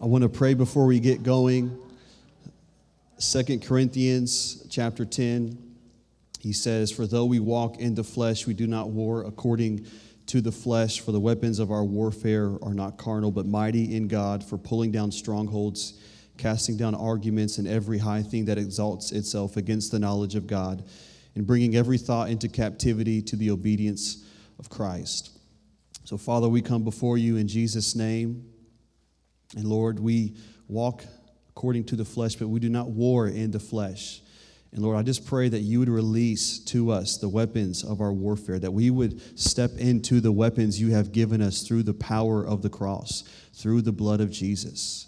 [0.00, 1.76] I want to pray before we get going.
[3.18, 5.58] Second Corinthians chapter 10.
[6.38, 9.88] He says, For though we walk in the flesh, we do not war according
[10.26, 14.06] to the flesh, for the weapons of our warfare are not carnal, but mighty in
[14.06, 15.94] God for pulling down strongholds,
[16.36, 20.84] casting down arguments and every high thing that exalts itself against the knowledge of God,
[21.34, 24.24] and bringing every thought into captivity to the obedience
[24.60, 25.36] of Christ.
[26.04, 28.44] So, Father, we come before you in Jesus' name.
[29.56, 30.34] And Lord, we
[30.68, 31.04] walk
[31.50, 34.20] according to the flesh, but we do not war in the flesh.
[34.72, 38.12] And Lord, I just pray that you would release to us the weapons of our
[38.12, 42.46] warfare, that we would step into the weapons you have given us through the power
[42.46, 43.24] of the cross,
[43.54, 45.06] through the blood of Jesus.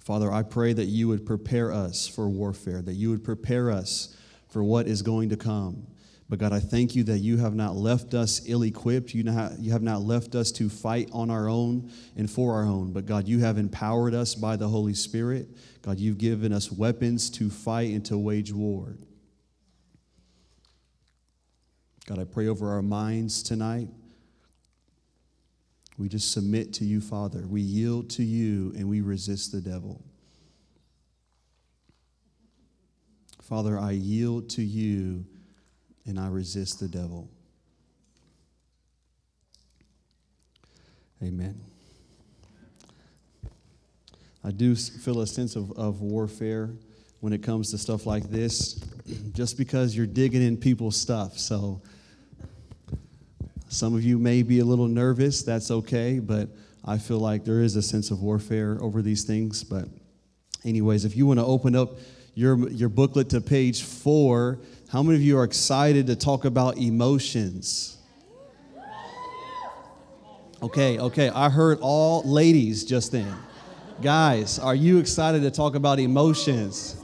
[0.00, 4.14] Father, I pray that you would prepare us for warfare, that you would prepare us
[4.50, 5.86] for what is going to come.
[6.28, 9.14] But God, I thank you that you have not left us ill equipped.
[9.14, 9.24] You,
[9.58, 12.92] you have not left us to fight on our own and for our own.
[12.92, 15.48] But God, you have empowered us by the Holy Spirit.
[15.82, 18.96] God, you've given us weapons to fight and to wage war.
[22.06, 23.88] God, I pray over our minds tonight.
[25.98, 27.46] We just submit to you, Father.
[27.46, 30.02] We yield to you and we resist the devil.
[33.42, 35.26] Father, I yield to you
[36.06, 37.28] and I resist the devil.
[41.22, 41.58] Amen.
[44.42, 46.70] I do feel a sense of, of warfare
[47.20, 48.74] when it comes to stuff like this,
[49.32, 51.38] just because you're digging in people's stuff.
[51.38, 51.80] So,
[53.68, 56.50] some of you may be a little nervous, that's okay, but
[56.84, 59.64] I feel like there is a sense of warfare over these things.
[59.64, 59.88] But,
[60.64, 61.98] anyways, if you want to open up
[62.34, 66.78] your, your booklet to page four, how many of you are excited to talk about
[66.78, 67.98] emotions?
[70.62, 71.28] Okay, okay.
[71.28, 73.36] I heard all ladies just then.
[74.00, 76.96] Guys, are you excited to talk about emotions?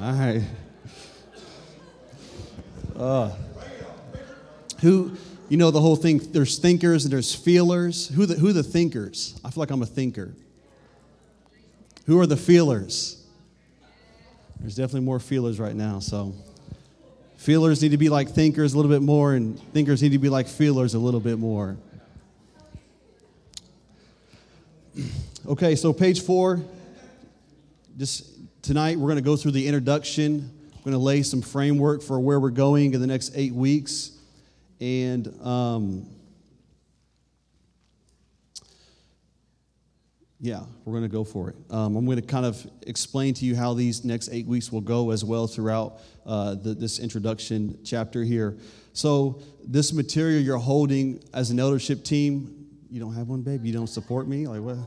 [0.00, 0.42] All right.
[2.96, 3.30] Uh,
[4.80, 5.16] who,
[5.48, 8.08] you know, the whole thing, there's thinkers and there's feelers.
[8.08, 9.40] Who the, who the thinkers?
[9.44, 10.34] I feel like I'm a thinker.
[12.06, 13.22] Who are the feelers?
[14.60, 16.00] There's definitely more feelers right now.
[16.00, 16.34] So
[17.36, 20.28] feelers need to be like thinkers a little bit more, and thinkers need to be
[20.28, 21.76] like feelers a little bit more.
[25.46, 26.60] Okay, so page four.
[27.96, 28.26] Just
[28.60, 30.50] tonight, we're going to go through the introduction.
[30.74, 34.10] I'm going to lay some framework for where we're going in the next eight weeks.
[34.78, 36.06] And um,
[40.40, 41.56] Yeah, we're going to go for it.
[41.68, 44.80] Um, I'm going to kind of explain to you how these next eight weeks will
[44.80, 48.56] go as well throughout uh, the, this introduction chapter here.
[48.92, 53.64] So, this material you're holding as an eldership team, you don't have one, babe?
[53.64, 54.46] You don't support me?
[54.46, 54.78] Like, what?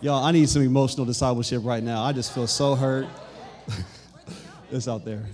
[0.00, 2.02] Y'all, I need some emotional discipleship right now.
[2.02, 3.06] I just feel so hurt.
[4.70, 5.24] it's out there.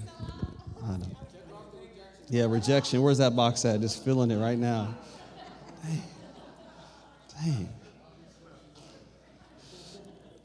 [0.84, 1.06] I know.
[2.28, 3.02] Yeah, rejection.
[3.02, 3.80] Where's that box at?
[3.80, 4.94] Just feeling it right now.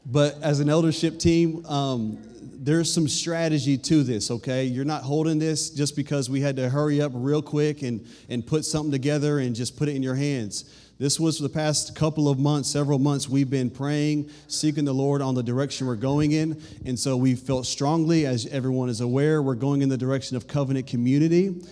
[0.08, 2.18] But as an eldership team, um,
[2.58, 4.64] there's some strategy to this, okay?
[4.64, 8.46] You're not holding this just because we had to hurry up real quick and, and
[8.46, 10.64] put something together and just put it in your hands.
[10.98, 14.94] This was for the past couple of months, several months, we've been praying, seeking the
[14.94, 16.62] Lord on the direction we're going in.
[16.86, 20.46] And so we felt strongly, as everyone is aware, we're going in the direction of
[20.46, 21.62] covenant community.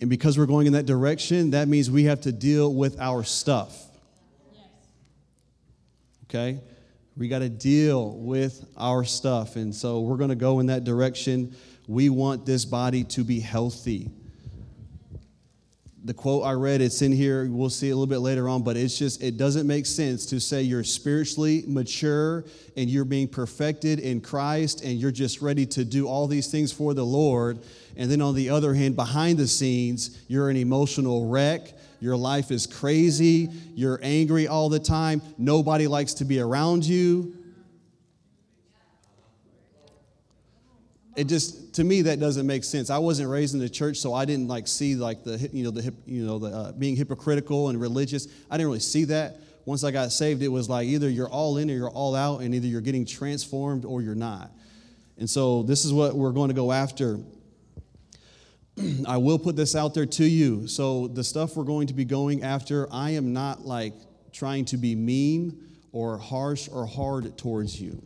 [0.00, 3.24] And because we're going in that direction, that means we have to deal with our
[3.24, 3.85] stuff
[6.28, 6.60] okay?
[7.16, 9.56] We got to deal with our stuff.
[9.56, 11.56] And so we're going to go in that direction.
[11.88, 14.10] We want this body to be healthy.
[16.06, 17.48] The quote I read, it's in here.
[17.50, 20.24] We'll see it a little bit later on, but it's just, it doesn't make sense
[20.26, 22.44] to say you're spiritually mature
[22.76, 26.70] and you're being perfected in Christ and you're just ready to do all these things
[26.70, 27.58] for the Lord.
[27.96, 32.50] And then on the other hand, behind the scenes, you're an emotional wreck your life
[32.50, 37.35] is crazy, you're angry all the time, nobody likes to be around you.
[41.16, 42.90] It just to me that doesn't make sense.
[42.90, 45.70] I wasn't raised in the church, so I didn't like see like the you know
[45.70, 48.28] the you know the uh, being hypocritical and religious.
[48.50, 49.40] I didn't really see that.
[49.64, 52.42] Once I got saved, it was like either you're all in or you're all out,
[52.42, 54.50] and either you're getting transformed or you're not.
[55.18, 57.18] And so this is what we're going to go after
[59.06, 60.66] I will put this out there to you.
[60.66, 63.94] So, the stuff we're going to be going after, I am not like
[64.32, 68.02] trying to be mean or harsh or hard towards you,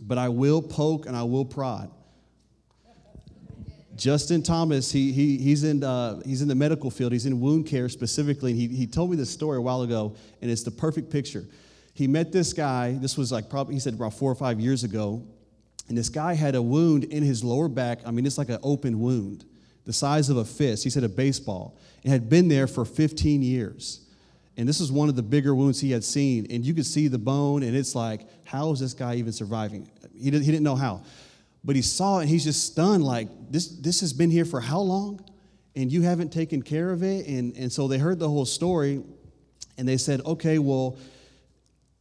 [0.00, 1.90] but I will poke and I will prod.
[4.00, 7.12] Justin Thomas, he, he, he's, in, uh, he's in the medical field.
[7.12, 8.52] He's in wound care specifically.
[8.52, 11.44] And he, he told me this story a while ago, and it's the perfect picture.
[11.92, 14.84] He met this guy, this was like probably, he said about four or five years
[14.84, 15.22] ago,
[15.88, 17.98] and this guy had a wound in his lower back.
[18.06, 19.44] I mean, it's like an open wound,
[19.84, 20.82] the size of a fist.
[20.82, 21.76] He said a baseball.
[22.02, 24.06] It had been there for 15 years.
[24.56, 26.46] And this is one of the bigger wounds he had seen.
[26.48, 29.90] And you could see the bone, and it's like, how is this guy even surviving?
[30.18, 31.02] He, did, he didn't know how.
[31.62, 34.60] But he saw it, and he's just stunned like, this, this has been here for
[34.60, 35.24] how long?
[35.76, 37.26] And you haven't taken care of it?
[37.26, 39.02] And, and so they heard the whole story,
[39.76, 40.96] and they said, okay, well,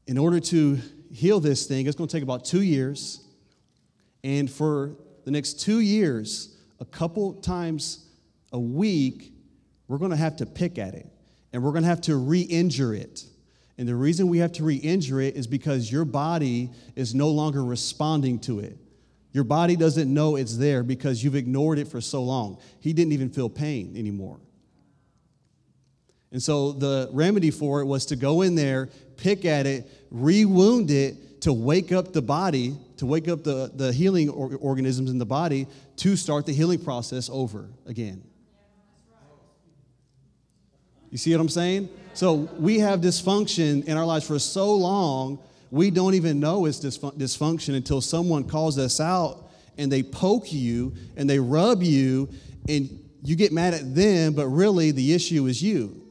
[0.08, 0.80] in order to
[1.12, 3.22] heal this thing, it's going to take about two years.
[4.24, 4.96] And for
[5.26, 8.06] the next two years, a couple times
[8.52, 9.34] a week,
[9.88, 11.08] we're going to have to pick at it
[11.52, 13.26] and we're going to have to re injure it.
[13.78, 17.30] And the reason we have to re injure it is because your body is no
[17.30, 18.78] longer responding to it.
[19.32, 22.60] Your body doesn't know it's there because you've ignored it for so long.
[22.80, 24.40] He didn't even feel pain anymore.
[26.32, 30.46] And so the remedy for it was to go in there, pick at it, re
[30.46, 35.18] wound it to wake up the body, to wake up the, the healing organisms in
[35.18, 35.68] the body
[35.98, 38.24] to start the healing process over again.
[41.10, 41.90] You see what I'm saying?
[42.14, 45.40] So we have dysfunction in our lives for so long
[45.72, 50.94] we don't even know it's dysfunction until someone calls us out and they poke you
[51.16, 52.30] and they rub you
[52.68, 52.90] and
[53.24, 56.02] you get mad at them, but really the issue is you.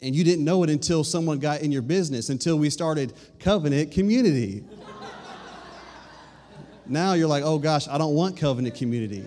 [0.00, 3.92] And you didn't know it until someone got in your business, until we started covenant
[3.92, 4.64] community.
[6.86, 9.24] now you're like, oh gosh, I don't want covenant community.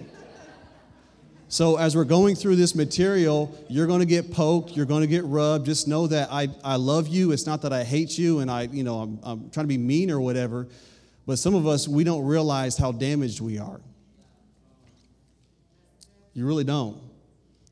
[1.51, 5.07] So, as we're going through this material, you're going to get poked, you're going to
[5.07, 5.65] get rubbed.
[5.65, 7.33] Just know that I, I love you.
[7.33, 9.77] It's not that I hate you and I, you know, I'm, I'm trying to be
[9.77, 10.69] mean or whatever.
[11.25, 13.81] But some of us, we don't realize how damaged we are.
[16.33, 16.97] You really don't.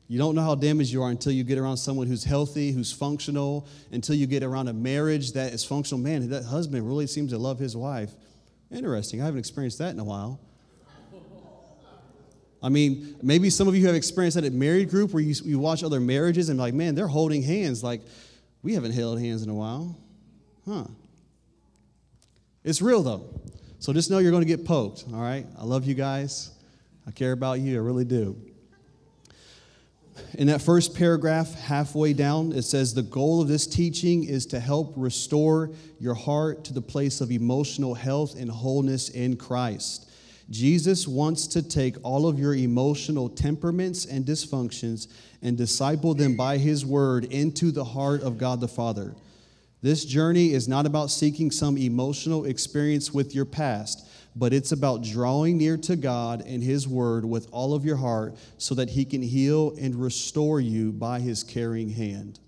[0.08, 2.92] You don't know how damaged you are until you get around someone who's healthy, who's
[2.92, 6.02] functional, until you get around a marriage that is functional.
[6.02, 8.10] Man, that husband really seems to love his wife.
[8.70, 9.22] Interesting.
[9.22, 10.38] I haven't experienced that in a while.
[12.62, 15.58] I mean, maybe some of you have experienced that at married group where you, you
[15.58, 17.82] watch other marriages and like, man, they're holding hands.
[17.82, 18.02] Like,
[18.62, 19.96] we haven't held hands in a while.
[20.66, 20.84] Huh.
[22.62, 23.40] It's real though.
[23.78, 25.46] So just know you're going to get poked, all right?
[25.58, 26.50] I love you guys.
[27.06, 27.76] I care about you.
[27.76, 28.36] I really do.
[30.34, 34.60] In that first paragraph, halfway down, it says the goal of this teaching is to
[34.60, 40.09] help restore your heart to the place of emotional health and wholeness in Christ.
[40.50, 45.06] Jesus wants to take all of your emotional temperaments and dysfunctions
[45.42, 49.14] and disciple them by his word into the heart of God the Father.
[49.80, 54.06] This journey is not about seeking some emotional experience with your past,
[54.36, 58.36] but it's about drawing near to God and his word with all of your heart
[58.58, 62.40] so that he can heal and restore you by his caring hand.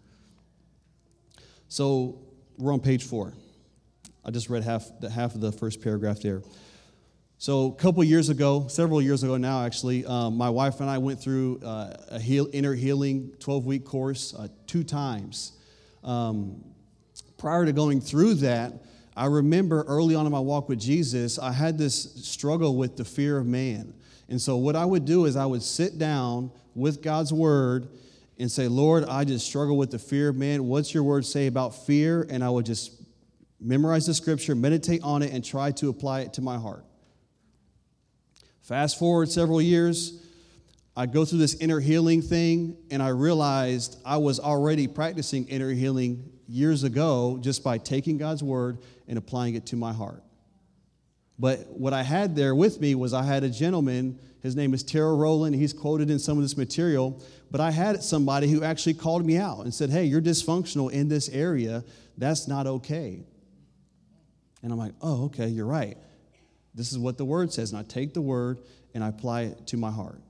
[1.69, 2.19] So
[2.58, 3.32] we're on page four.
[4.25, 6.43] I just read half, half of the first paragraph there.
[7.43, 10.99] So, a couple years ago, several years ago now, actually, um, my wife and I
[10.99, 15.50] went through uh, a heal, inner healing 12 week course uh, two times.
[16.05, 16.62] Um,
[17.39, 18.75] prior to going through that,
[19.17, 23.05] I remember early on in my walk with Jesus, I had this struggle with the
[23.05, 23.93] fear of man.
[24.29, 27.88] And so, what I would do is I would sit down with God's word
[28.38, 30.69] and say, Lord, I just struggle with the fear of man.
[30.69, 32.25] What's your word say about fear?
[32.31, 33.02] And I would just
[33.61, 36.85] memorize the scripture, meditate on it, and try to apply it to my heart.
[38.73, 40.19] Fast forward several years,
[40.97, 45.73] I go through this inner healing thing, and I realized I was already practicing inner
[45.73, 50.23] healing years ago just by taking God's word and applying it to my heart.
[51.38, 54.83] But what I had there with me was I had a gentleman, his name is
[54.83, 58.95] Terrell Rowland, he's quoted in some of this material, but I had somebody who actually
[58.95, 61.85] called me out and said, Hey, you're dysfunctional in this area.
[62.17, 63.23] That's not okay.
[64.62, 65.99] And I'm like, Oh, okay, you're right.
[66.75, 67.73] This is what the word says.
[67.73, 68.59] And I take the word
[68.95, 70.21] and I apply it to my heart.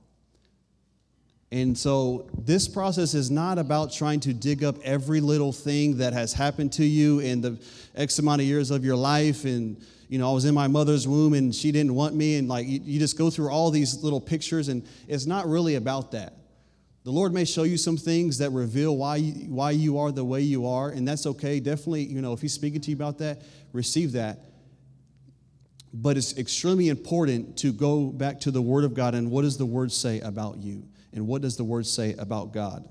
[1.52, 6.14] And so this process is not about trying to dig up every little thing that
[6.14, 7.62] has happened to you in the
[7.94, 9.44] X amount of years of your life.
[9.44, 9.76] And,
[10.08, 12.38] you know, I was in my mother's womb and she didn't want me.
[12.38, 15.74] And like, you, you just go through all these little pictures, and it's not really
[15.74, 16.32] about that.
[17.04, 20.24] The Lord may show you some things that reveal why you, why you are the
[20.24, 21.60] way you are, and that's okay.
[21.60, 23.42] Definitely, you know, if He's speaking to you about that,
[23.74, 24.38] receive that.
[25.94, 29.58] But it's extremely important to go back to the Word of God and what does
[29.58, 30.84] the Word say about you?
[31.12, 32.88] And what does the Word say about God?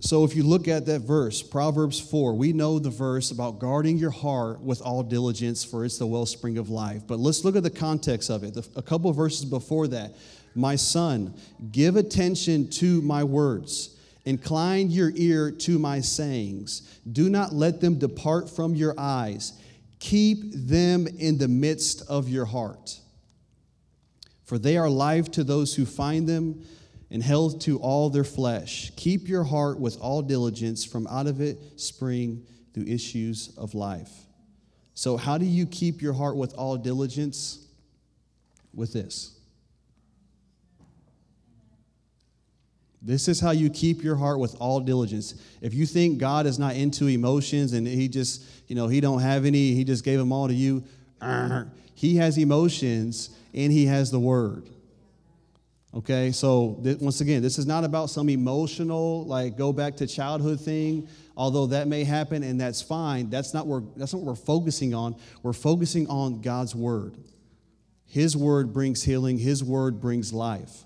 [0.00, 3.98] So if you look at that verse, Proverbs 4, we know the verse about guarding
[3.98, 7.02] your heart with all diligence, for it's the wellspring of life.
[7.04, 8.56] But let's look at the context of it.
[8.76, 10.14] A couple verses before that.
[10.54, 11.34] My son,
[11.72, 13.96] give attention to my words.
[14.24, 17.00] Incline your ear to my sayings.
[17.10, 19.54] Do not let them depart from your eyes.
[19.98, 23.00] Keep them in the midst of your heart.
[24.44, 26.64] For they are life to those who find them
[27.10, 28.92] and health to all their flesh.
[28.96, 34.10] Keep your heart with all diligence, from out of it spring the issues of life.
[34.94, 37.66] So, how do you keep your heart with all diligence?
[38.74, 39.37] With this.
[43.00, 45.34] This is how you keep your heart with all diligence.
[45.60, 49.20] If you think God is not into emotions and he just, you know, he don't
[49.20, 50.82] have any, he just gave them all to you,
[51.94, 54.68] he has emotions and he has the word.
[55.94, 60.06] Okay, so th- once again, this is not about some emotional, like go back to
[60.06, 63.30] childhood thing, although that may happen and that's fine.
[63.30, 65.16] That's not, where, that's not what we're focusing on.
[65.42, 67.16] We're focusing on God's word.
[68.06, 70.84] His word brings healing, His word brings life.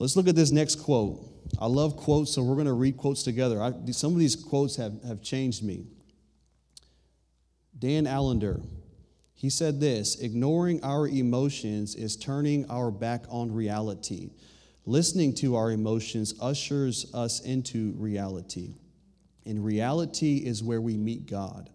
[0.00, 1.20] Let's look at this next quote.
[1.58, 3.62] I love quotes, so we're going to read quotes together.
[3.62, 5.84] I, some of these quotes have, have changed me.
[7.78, 8.62] Dan Allender.
[9.34, 14.30] He said this ignoring our emotions is turning our back on reality.
[14.86, 18.76] Listening to our emotions ushers us into reality.
[19.44, 21.68] And reality is where we meet God.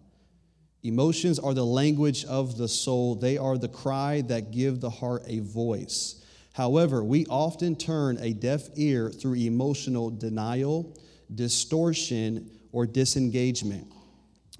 [0.82, 5.22] Emotions are the language of the soul, they are the cry that give the heart
[5.28, 6.24] a voice.
[6.56, 10.96] However, we often turn a deaf ear through emotional denial,
[11.34, 13.86] distortion, or disengagement.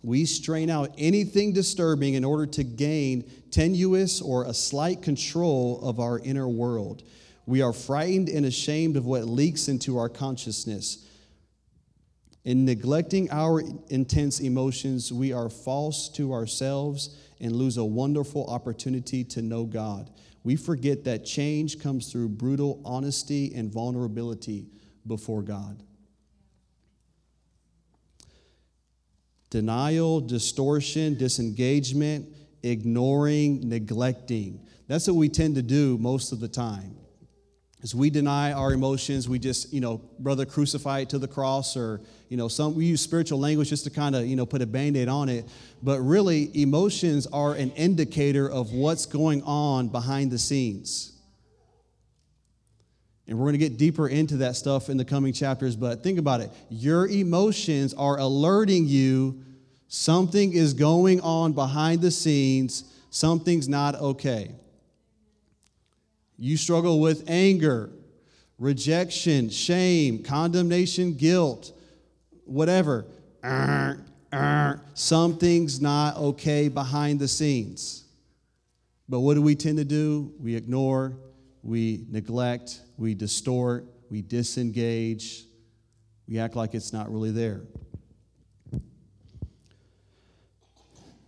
[0.03, 5.99] We strain out anything disturbing in order to gain tenuous or a slight control of
[5.99, 7.03] our inner world.
[7.47, 11.09] We are frightened and ashamed of what leaks into our consciousness.
[12.45, 19.25] In neglecting our intense emotions, we are false to ourselves and lose a wonderful opportunity
[19.25, 20.11] to know God.
[20.47, 24.69] We forget that change comes through brutal honesty and vulnerability
[25.05, 25.83] before God.
[29.51, 32.29] Denial, distortion, disengagement,
[32.63, 34.61] ignoring, neglecting.
[34.87, 36.96] That's what we tend to do most of the time.
[37.87, 41.77] As we deny our emotions, we just, you know, brother, crucify it to the cross,
[41.77, 44.61] or, you know, some we use spiritual language just to kind of, you know, put
[44.61, 45.45] a band-aid on it.
[45.85, 51.13] But really, emotions are an indicator of what's going on behind the scenes.
[53.29, 56.19] And we're going to get deeper into that stuff in the coming chapters, but think
[56.19, 56.51] about it.
[56.69, 59.45] Your emotions are alerting you
[59.87, 64.57] something is going on behind the scenes, something's not okay.
[66.39, 67.91] You struggle with anger,
[68.59, 71.73] rejection, shame, condemnation, guilt,
[72.45, 73.07] whatever.
[73.43, 73.95] Uh,
[74.33, 78.05] uh, something's not okay behind the scenes.
[79.09, 80.33] But what do we tend to do?
[80.41, 81.17] We ignore,
[81.63, 85.45] we neglect, we distort, we disengage,
[86.29, 87.63] we act like it's not really there.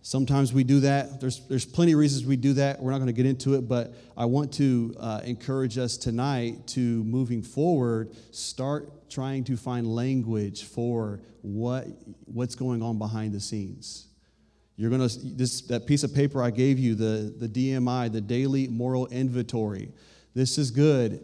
[0.09, 1.21] Sometimes we do that.
[1.21, 2.81] There's, there's plenty of reasons we do that.
[2.81, 6.65] We're not going to get into it, but I want to uh, encourage us tonight
[6.69, 11.85] to moving forward, start trying to find language for what,
[12.25, 14.07] what's going on behind the scenes.
[14.77, 18.19] You're going to, this, that piece of paper I gave you, the, the DMI, the
[18.19, 19.91] Daily Moral Inventory.
[20.33, 21.23] This is good.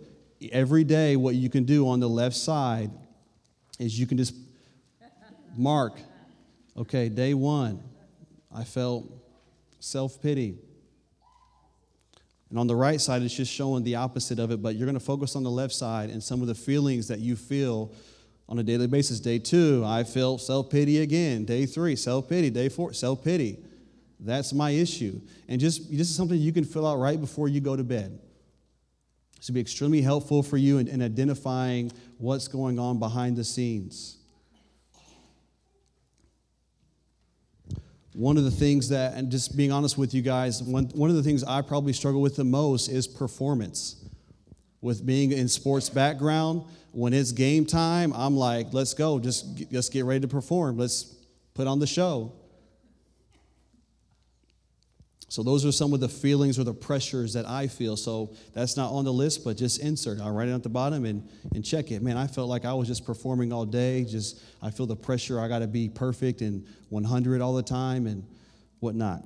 [0.52, 2.92] Every day, what you can do on the left side
[3.80, 4.36] is you can just
[5.58, 6.00] mark,
[6.78, 7.82] okay, day one,
[8.56, 9.12] I felt
[9.80, 10.58] self pity.
[12.50, 14.98] And on the right side, it's just showing the opposite of it, but you're going
[14.98, 17.92] to focus on the left side and some of the feelings that you feel
[18.48, 19.20] on a daily basis.
[19.20, 21.44] Day two, I feel self pity again.
[21.44, 22.50] Day three, self pity.
[22.50, 23.60] Day four, self pity.
[24.20, 25.20] That's my issue.
[25.50, 28.20] And just this is something you can fill out right before you go to bed.
[29.38, 33.44] This will be extremely helpful for you in, in identifying what's going on behind the
[33.44, 34.15] scenes.
[38.16, 41.18] One of the things that, and just being honest with you guys, one, one of
[41.18, 43.98] the things I probably struggle with the most is performance.
[44.80, 49.90] With being in sports background, when it's game time, I'm like, let's go, just let's
[49.90, 50.78] get ready to perform.
[50.78, 51.14] Let's
[51.56, 52.32] put on the show.
[55.28, 57.98] So those are some of the feelings or the pressures that I feel.
[57.98, 60.22] So that's not on the list, but just insert.
[60.22, 62.04] I'll write it at the bottom and, and check it.
[62.04, 64.04] Man, I felt like I was just performing all day.
[64.04, 65.40] Just I feel the pressure.
[65.40, 68.24] I got to be perfect and 100 all the time and
[68.80, 69.24] whatnot.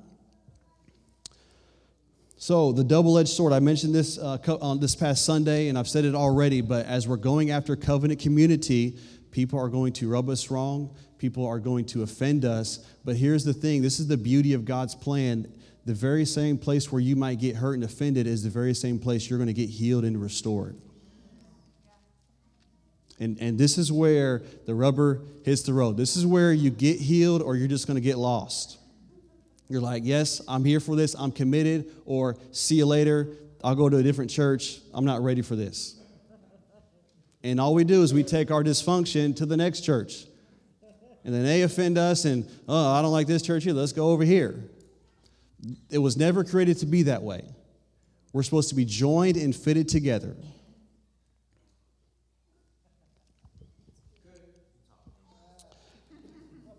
[2.42, 5.76] So, the double edged sword, I mentioned this uh, co- on this past Sunday, and
[5.78, 8.96] I've said it already, but as we're going after covenant community,
[9.30, 12.78] people are going to rub us wrong, people are going to offend us.
[13.04, 15.52] But here's the thing this is the beauty of God's plan.
[15.86, 18.98] The very same place where you might get hurt and offended is the very same
[18.98, 20.76] place you're going to get healed and restored.
[23.18, 25.96] And, and this is where the rubber hits the road.
[25.96, 28.78] This is where you get healed or you're just going to get lost.
[29.68, 33.88] You're like, yes, I'm here for this, I'm committed, or see you later, I'll go
[33.88, 35.96] to a different church, I'm not ready for this.
[37.44, 40.26] And all we do is we take our dysfunction to the next church.
[41.24, 44.10] And then they offend us, and, oh, I don't like this church here, let's go
[44.10, 44.64] over here.
[45.90, 47.44] It was never created to be that way.
[48.32, 50.36] We're supposed to be joined and fitted together.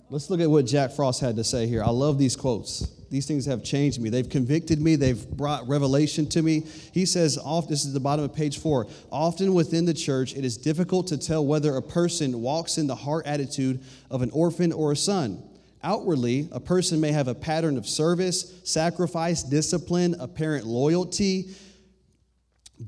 [0.10, 1.82] Let's look at what Jack Frost had to say here.
[1.82, 2.86] I love these quotes.
[3.10, 4.10] These things have changed me.
[4.10, 4.98] They've convicted me.
[4.98, 6.66] They've brought revelation to me.
[6.94, 8.88] He says, off, this is the bottom of page four.
[9.10, 12.96] Often within the church, it is difficult to tell whether a person walks in the
[12.96, 15.44] heart attitude of an orphan or a son.
[15.84, 21.50] Outwardly, a person may have a pattern of service, sacrifice, discipline, apparent loyalty,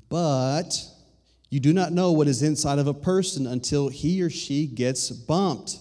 [0.10, 0.78] but
[1.50, 5.10] you do not know what is inside of a person until he or she gets
[5.10, 5.80] bumped.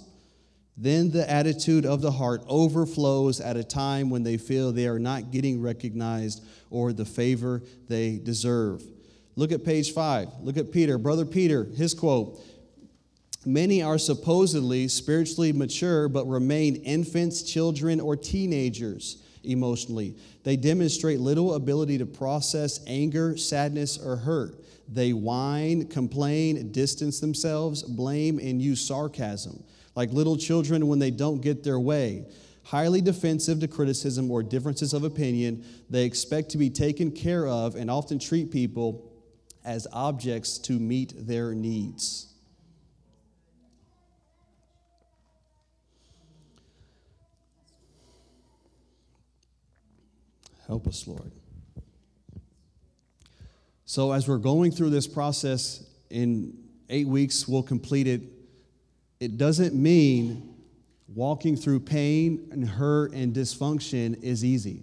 [0.77, 4.99] Then the attitude of the heart overflows at a time when they feel they are
[4.99, 8.83] not getting recognized or the favor they deserve.
[9.37, 10.29] Look at page five.
[10.41, 10.99] Look at Peter.
[10.99, 12.39] Brother Peter, his quote
[13.45, 20.17] Many are supposedly spiritually mature but remain infants, children, or teenagers emotionally.
[20.45, 24.65] They demonstrate little ability to process anger, sadness, or hurt.
[24.89, 31.41] They whine, complain, distance themselves, blame, and use sarcasm like little children when they don't
[31.41, 32.25] get their way.
[32.65, 37.75] Highly defensive to criticism or differences of opinion, they expect to be taken care of
[37.75, 39.13] and often treat people
[39.65, 42.32] as objects to meet their needs.
[50.67, 51.33] Help us, Lord.
[53.85, 56.57] So, as we're going through this process, in
[56.89, 58.23] eight weeks, we'll complete it
[59.23, 60.53] it doesn't mean
[61.07, 64.83] walking through pain and hurt and dysfunction is easy.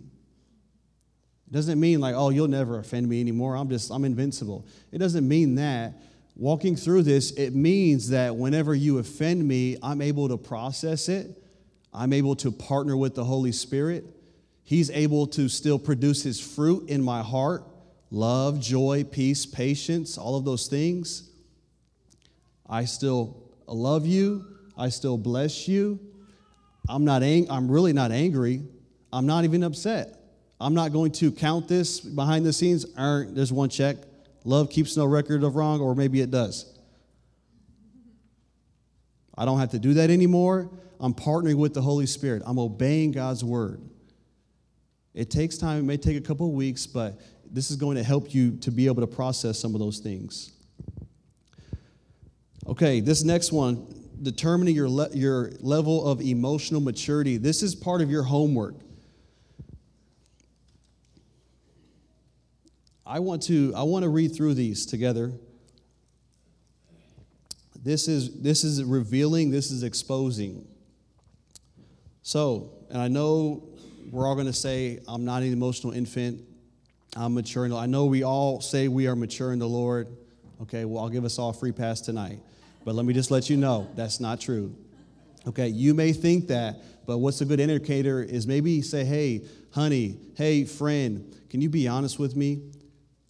[1.48, 3.58] It doesn't mean like, oh, you'll never offend me anymore.
[3.58, 4.66] I'm just, I'm invincible.
[4.94, 6.02] It doesn't mean that.
[6.38, 11.44] Walking through this, it means that whenever you offend me, I'm able to process it.
[11.94, 14.06] I'm able to partner with the Holy Spirit.
[14.70, 17.64] He's able to still produce His fruit in my heart
[18.12, 21.28] love, joy, peace, patience, all of those things.
[22.70, 24.46] I still love you.
[24.78, 26.00] I still bless you.
[26.88, 28.62] I'm not ang- I'm really not angry.
[29.12, 30.22] I'm not even upset.
[30.62, 32.86] I'm not going to count this behind the scenes.
[32.94, 33.98] There's one check.
[34.44, 36.78] Love keeps no record of wrong, or maybe it does.
[39.36, 40.70] I don't have to do that anymore.
[41.00, 42.44] I'm partnering with the Holy Spirit.
[42.46, 43.82] I'm obeying God's word.
[45.14, 47.20] It takes time, it may take a couple of weeks, but
[47.52, 50.52] this is going to help you to be able to process some of those things.
[52.68, 53.88] Okay, this next one,
[54.22, 57.38] determining your, le- your level of emotional maturity.
[57.38, 58.76] This is part of your homework.
[63.06, 65.32] I want to I want to read through these together.
[67.82, 70.68] This is this is revealing, this is exposing.
[72.22, 73.64] So, and I know
[74.12, 76.42] we're all going to say I'm not an emotional infant.
[77.16, 77.72] I'm mature.
[77.74, 80.08] I know we all say we are mature in the Lord.
[80.62, 82.40] Okay, well, I'll give us all a free pass tonight.
[82.86, 84.76] But let me just let you know that's not true.
[85.48, 89.42] Okay, you may think that, but what's a good indicator is maybe say, hey,
[89.72, 92.62] honey, hey, friend, can you be honest with me?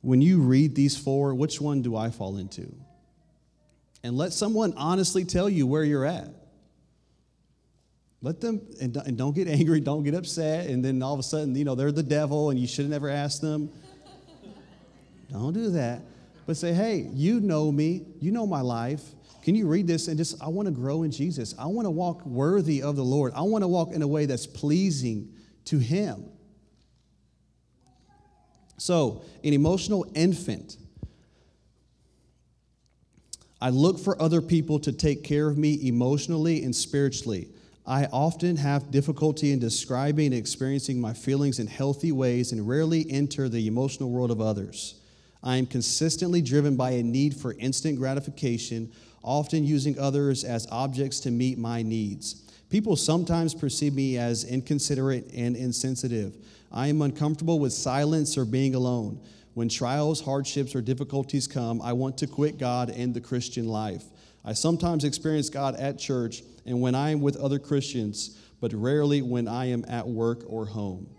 [0.01, 2.73] When you read these four, which one do I fall into?
[4.03, 6.29] And let someone honestly tell you where you're at.
[8.21, 11.55] Let them, and don't get angry, don't get upset, and then all of a sudden,
[11.55, 13.71] you know, they're the devil and you should have never asked them.
[15.32, 16.01] don't do that.
[16.45, 19.03] But say, hey, you know me, you know my life.
[19.43, 21.55] Can you read this and just, I want to grow in Jesus.
[21.58, 23.32] I want to walk worthy of the Lord.
[23.36, 25.32] I want to walk in a way that's pleasing
[25.65, 26.25] to Him.
[28.77, 30.77] So, an emotional infant.
[33.62, 37.49] I look for other people to take care of me emotionally and spiritually.
[37.89, 43.10] I often have difficulty in describing and experiencing my feelings in healthy ways and rarely
[43.10, 45.02] enter the emotional world of others.
[45.41, 48.91] I am consistently driven by a need for instant gratification
[49.23, 52.43] often using others as objects to meet my needs.
[52.69, 56.38] People sometimes perceive me as inconsiderate and insensitive.
[56.71, 59.19] I am uncomfortable with silence or being alone.
[59.56, 64.04] When trials, hardships, or difficulties come, I want to quit God and the Christian life.
[64.45, 69.21] I sometimes experience God at church and when I am with other Christians, but rarely
[69.23, 71.10] when I am at work or home.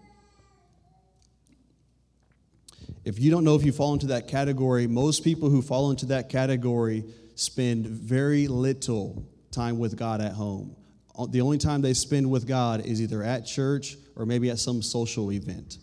[3.04, 6.06] If you don't know if you fall into that category, most people who fall into
[6.06, 10.76] that category spend very little time with God at home.
[11.18, 14.58] Uh, the only time they spend with God is either at church or maybe at
[14.60, 15.78] some social event.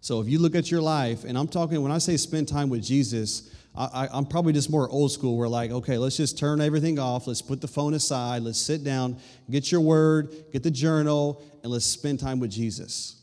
[0.00, 2.68] So if you look at your life, and I'm talking, when I say spend time
[2.68, 5.36] with Jesus, I, am probably just more old school.
[5.36, 7.28] We're like, okay, let's just turn everything off.
[7.28, 8.42] Let's put the phone aside.
[8.42, 13.22] Let's sit down, get your word, get the journal, and let's spend time with Jesus.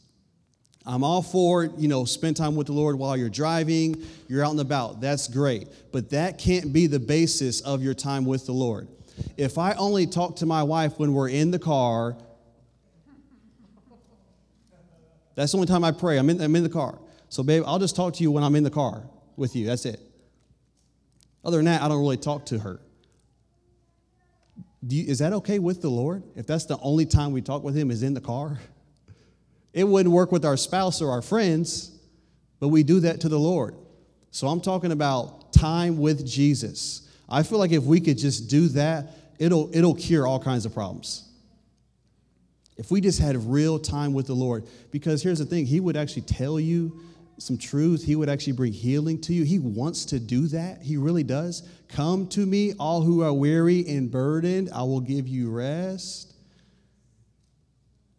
[0.86, 4.52] I'm all for, you know, spend time with the Lord while you're driving, you're out
[4.52, 5.02] and about.
[5.02, 5.68] That's great.
[5.92, 8.88] But that can't be the basis of your time with the Lord.
[9.36, 12.16] If I only talk to my wife when we're in the car,
[15.34, 16.18] that's the only time I pray.
[16.18, 16.98] I'm in, I'm in the car.
[17.28, 19.04] So, babe, I'll just talk to you when I'm in the car
[19.36, 19.66] with you.
[19.66, 20.00] That's it.
[21.46, 22.80] Other than that, I don't really talk to her.
[24.88, 26.24] You, is that okay with the Lord?
[26.36, 28.60] If that's the only time we talk with Him is in the car?
[29.74, 31.92] It wouldn't work with our spouse or our friends,
[32.62, 33.76] but we do that to the Lord.
[34.32, 37.10] So I'm talking about time with Jesus.
[37.28, 40.74] I feel like if we could just do that, it'll, it'll cure all kinds of
[40.74, 41.28] problems.
[42.78, 45.98] If we just had real time with the Lord, because here's the thing, He would
[45.98, 46.98] actually tell you
[47.38, 48.04] some truth.
[48.04, 49.44] He would actually bring healing to you.
[49.44, 50.82] He wants to do that.
[50.82, 51.68] He really does.
[51.90, 56.34] Come to me, all who are weary and burdened, I will give you rest.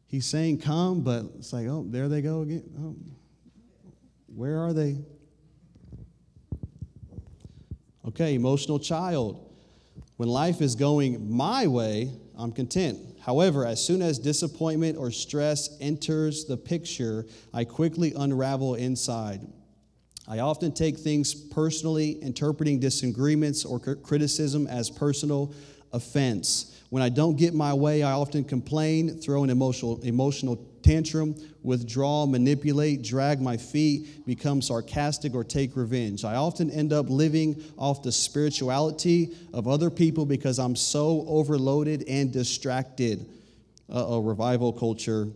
[0.07, 2.63] He's saying, Come, but it's like, oh, there they go again.
[2.79, 2.97] Oh,
[4.35, 4.99] where are they?
[8.09, 9.43] Okay, emotional child.
[10.17, 12.99] When life is going my way, I'm content.
[13.27, 19.41] However, as soon as disappointment or stress enters the picture, I quickly unravel inside.
[20.29, 25.53] I often take things personally, interpreting disagreements or criticism as personal
[25.93, 26.81] offense.
[26.91, 30.55] When I don't get my way, I often complain, throw an emotional, emotional
[30.87, 36.25] tantrum, withdraw, manipulate, drag my feet, become sarcastic, or take revenge.
[36.25, 42.05] I often end up living off the spirituality of other people because I'm so overloaded
[42.09, 43.27] and distracted.
[43.91, 45.29] Uh oh, revival culture.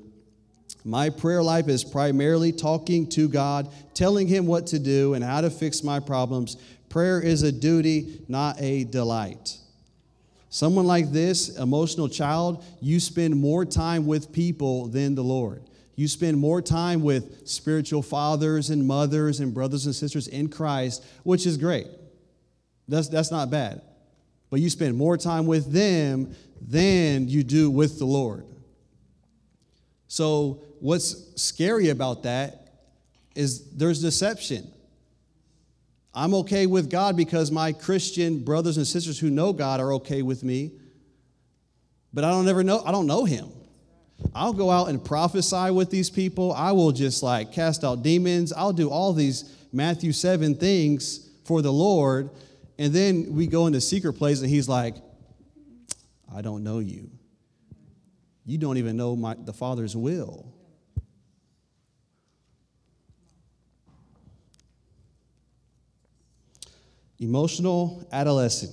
[0.84, 5.40] My prayer life is primarily talking to God, telling Him what to do and how
[5.40, 6.56] to fix my problems.
[6.88, 9.59] Prayer is a duty, not a delight.
[10.50, 15.62] Someone like this, emotional child, you spend more time with people than the Lord.
[15.94, 21.04] You spend more time with spiritual fathers and mothers and brothers and sisters in Christ,
[21.22, 21.86] which is great.
[22.88, 23.80] That's, that's not bad.
[24.50, 28.44] But you spend more time with them than you do with the Lord.
[30.08, 32.72] So, what's scary about that
[33.36, 34.68] is there's deception.
[36.14, 40.22] I'm okay with God because my Christian brothers and sisters who know God are okay
[40.22, 40.72] with me.
[42.12, 43.48] But I don't ever know, I don't know him.
[44.34, 46.52] I'll go out and prophesy with these people.
[46.52, 48.52] I will just like cast out demons.
[48.52, 52.30] I'll do all these Matthew 7 things for the Lord.
[52.78, 54.96] And then we go into secret place and he's like,
[56.34, 57.10] I don't know you.
[58.44, 60.52] You don't even know my, the Father's will.
[67.20, 68.72] Emotional adolescent.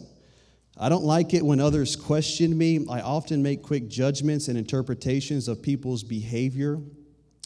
[0.77, 2.85] I don't like it when others question me.
[2.89, 6.79] I often make quick judgments and interpretations of people's behavior.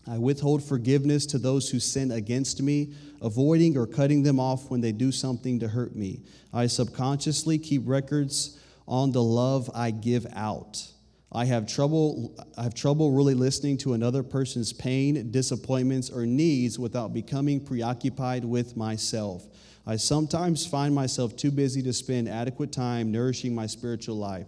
[0.08, 4.82] I withhold forgiveness to those who sin against me, avoiding or cutting them off when
[4.82, 6.22] they do something to hurt me.
[6.54, 10.88] I subconsciously keep records on the love I give out.
[11.32, 16.78] I have trouble I have trouble really listening to another person's pain, disappointments or needs
[16.78, 19.48] without becoming preoccupied with myself.
[19.86, 24.48] I sometimes find myself too busy to spend adequate time nourishing my spiritual life.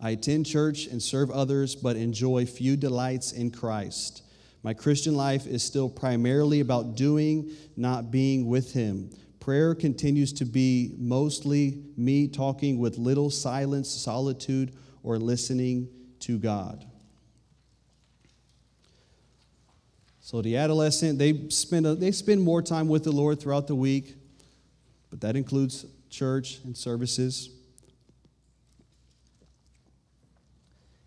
[0.00, 4.22] I attend church and serve others, but enjoy few delights in Christ.
[4.62, 9.10] My Christian life is still primarily about doing, not being with Him.
[9.38, 15.88] Prayer continues to be mostly me talking with little silence, solitude, or listening
[16.20, 16.86] to God.
[20.24, 23.74] So the adolescent, they spend, a, they spend more time with the Lord throughout the
[23.74, 24.16] week,
[25.10, 27.50] but that includes church and services.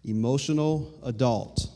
[0.04, 1.68] Emotional adult.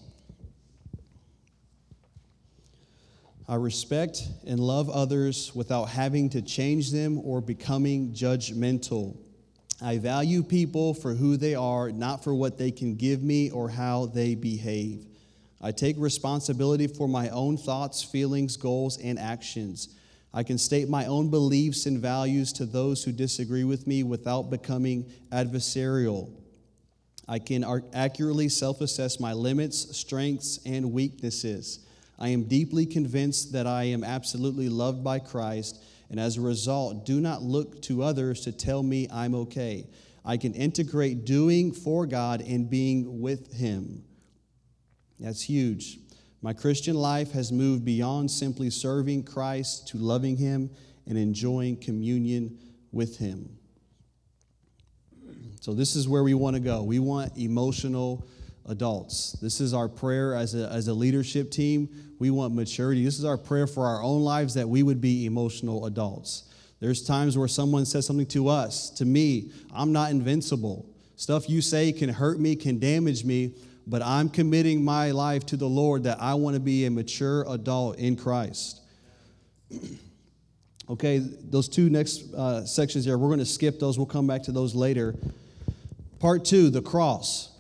[3.50, 9.18] I respect and love others without having to change them or becoming judgmental.
[9.82, 13.68] I value people for who they are, not for what they can give me or
[13.68, 15.08] how they behave.
[15.62, 19.90] I take responsibility for my own thoughts, feelings, goals, and actions.
[20.34, 24.50] I can state my own beliefs and values to those who disagree with me without
[24.50, 26.30] becoming adversarial.
[27.28, 31.80] I can accurately self assess my limits, strengths, and weaknesses.
[32.18, 37.06] I am deeply convinced that I am absolutely loved by Christ, and as a result,
[37.06, 39.88] do not look to others to tell me I'm okay.
[40.24, 44.04] I can integrate doing for God and being with Him.
[45.22, 46.00] That's huge.
[46.42, 50.72] My Christian life has moved beyond simply serving Christ to loving Him
[51.08, 52.58] and enjoying communion
[52.92, 53.58] with Him.
[55.60, 56.82] So, this is where we want to go.
[56.82, 58.28] We want emotional
[58.66, 59.34] adults.
[59.34, 61.90] This is our prayer as a, as a leadership team.
[62.18, 63.06] We want maturity.
[63.06, 66.50] This is our prayer for our own lives that we would be emotional adults.
[66.80, 70.90] There's times where someone says something to us, to me, I'm not invincible.
[71.16, 73.54] Stuff you say can hurt me, can damage me,
[73.92, 77.44] but I'm committing my life to the Lord that I want to be a mature
[77.50, 78.80] adult in Christ.
[80.90, 83.98] okay, those two next uh, sections here, we're going to skip those.
[83.98, 85.14] We'll come back to those later.
[86.20, 87.54] Part two, the cross.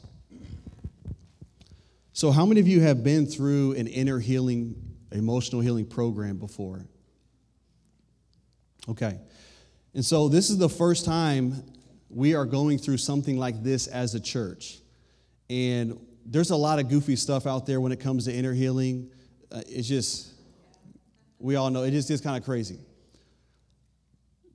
[2.14, 4.76] So, how many of you have been through an inner healing,
[5.12, 6.86] emotional healing program before?
[8.88, 9.20] Okay.
[9.94, 11.62] And so, this is the first time
[12.10, 14.78] we are going through something like this as a church.
[15.50, 19.10] And there's a lot of goofy stuff out there when it comes to inner healing.
[19.52, 20.32] Uh, it's just,
[21.40, 22.80] we all know, it just is kind of crazy.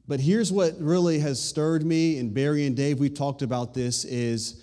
[0.09, 4.05] But here's what really has stirred me, and Barry and Dave, we talked about this,
[4.05, 4.62] is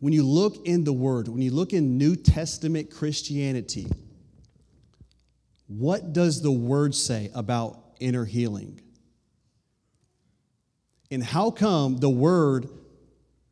[0.00, 3.86] when you look in the Word, when you look in New Testament Christianity,
[5.68, 8.80] what does the Word say about inner healing?
[11.12, 12.68] And how come the Word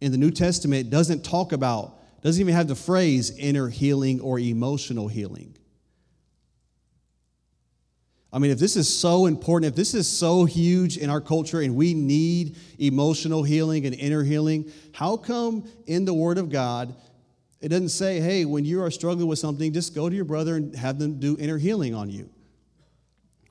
[0.00, 4.38] in the New Testament doesn't talk about, doesn't even have the phrase inner healing or
[4.38, 5.56] emotional healing?
[8.32, 11.60] I mean, if this is so important, if this is so huge in our culture
[11.60, 16.94] and we need emotional healing and inner healing, how come in the Word of God
[17.60, 20.56] it doesn't say, hey, when you are struggling with something, just go to your brother
[20.56, 22.30] and have them do inner healing on you?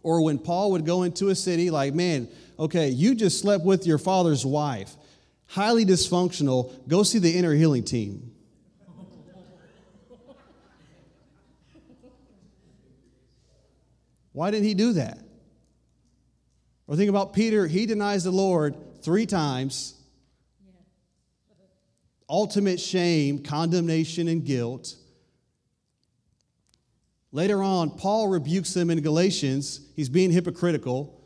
[0.02, 3.86] Or when Paul would go into a city, like, man, okay, you just slept with
[3.86, 4.96] your father's wife,
[5.48, 8.32] highly dysfunctional, go see the inner healing team.
[14.38, 15.18] Why didn't he do that?
[16.86, 19.96] Or think about Peter, he denies the Lord three times.
[22.30, 24.94] Ultimate shame, condemnation, and guilt.
[27.32, 29.82] Later on, Paul rebukes him in Galatians.
[29.96, 31.20] He's being hypocritical.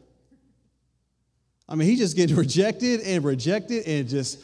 [1.67, 4.39] I mean, he's just getting rejected and rejected and just,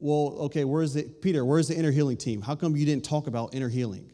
[0.00, 2.42] well, okay, where's the, Peter, where's the inner healing team?
[2.42, 4.12] How come you didn't talk about inner healing?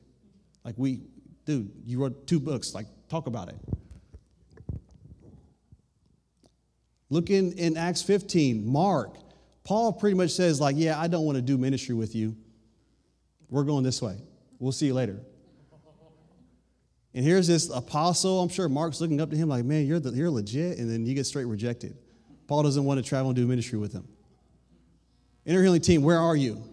[0.64, 1.00] Like, we,
[1.46, 2.76] dude, you wrote two books.
[2.76, 3.56] Like, Talk about it.
[7.10, 9.18] Look in, in Acts 15, Mark.
[9.64, 12.34] Paul pretty much says, like, yeah, I don't want to do ministry with you.
[13.50, 14.16] We're going this way.
[14.58, 15.20] We'll see you later.
[17.12, 18.40] And here's this apostle.
[18.40, 20.78] I'm sure Mark's looking up to him like, man, you're, the, you're legit.
[20.78, 21.98] And then you get straight rejected.
[22.46, 24.08] Paul doesn't want to travel and do ministry with him.
[25.44, 26.64] Inner healing team, where are you?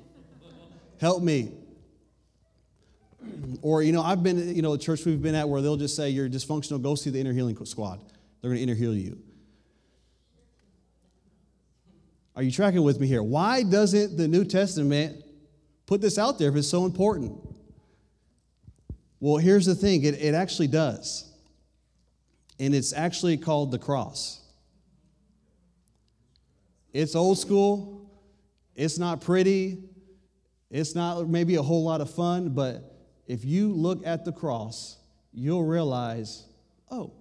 [1.02, 1.52] Help me.
[3.62, 5.96] Or, you know, I've been, you know, a church we've been at where they'll just
[5.96, 8.00] say, you're dysfunctional, go see the inner healing squad.
[8.42, 9.18] They're going to inner heal you.
[12.36, 13.22] Are you tracking with me here?
[13.22, 15.24] Why doesn't the New Testament
[15.86, 17.38] put this out there if it's so important?
[19.20, 21.32] Well, here's the thing it, it actually does.
[22.60, 24.42] And it's actually called the cross.
[26.94, 28.10] It's old school,
[28.76, 29.84] it's not pretty,
[30.72, 32.89] it's not maybe a whole lot of fun, but
[33.30, 34.98] if you look at the cross,
[35.32, 36.46] you'll realize,
[36.90, 37.14] oh,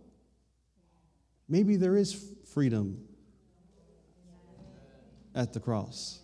[1.47, 3.05] maybe there is freedom
[5.35, 6.21] at the cross.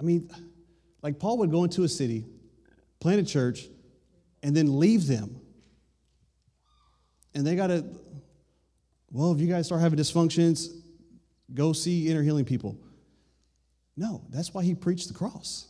[0.00, 0.30] I mean,
[1.02, 2.24] like Paul would go into a city,
[2.98, 3.66] plant a church,
[4.42, 5.38] and then leave them.
[7.34, 7.84] And they got to,
[9.10, 10.68] well, if you guys start having dysfunctions,
[11.52, 12.78] go see inner healing people.
[13.96, 15.66] No, that's why he preached the cross.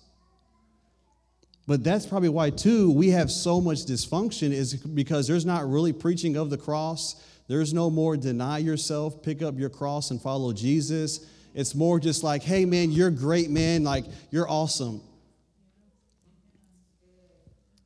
[1.66, 5.92] But that's probably why, too, we have so much dysfunction, is because there's not really
[5.92, 7.22] preaching of the cross.
[7.48, 11.26] There's no more deny yourself, pick up your cross and follow Jesus.
[11.54, 13.84] It's more just like, hey, man, you're great, man.
[13.84, 15.02] Like, you're awesome.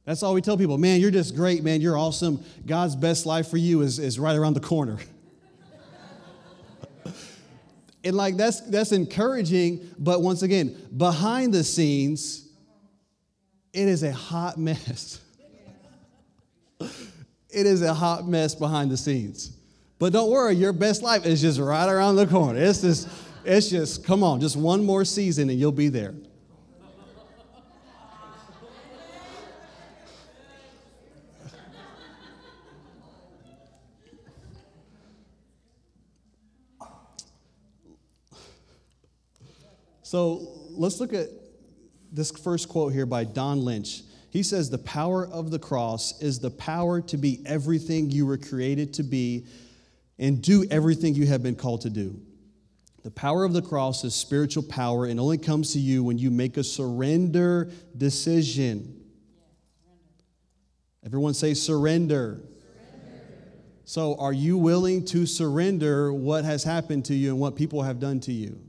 [0.05, 0.79] That's all we tell people.
[0.79, 1.81] Man, you're just great, man.
[1.81, 2.43] You're awesome.
[2.65, 4.99] God's best life for you is, is right around the corner.
[8.07, 12.49] And like that's that's encouraging, but once again, behind the scenes,
[13.73, 15.21] it is a hot mess.
[16.81, 19.57] it is a hot mess behind the scenes.
[19.99, 22.61] But don't worry, your best life is just right around the corner.
[22.61, 23.09] It's just,
[23.45, 26.15] it's just, come on, just one more season and you'll be there.
[40.07, 41.31] So let's look at
[42.13, 44.03] this first quote here by Don Lynch.
[44.31, 48.37] He says, The power of the cross is the power to be everything you were
[48.39, 49.47] created to be
[50.17, 52.21] and do everything you have been called to do.
[53.03, 56.31] The power of the cross is spiritual power and only comes to you when you
[56.31, 59.03] make a surrender decision.
[61.05, 62.43] Everyone say surrender.
[63.85, 67.99] So, are you willing to surrender what has happened to you and what people have
[67.99, 68.66] done to you?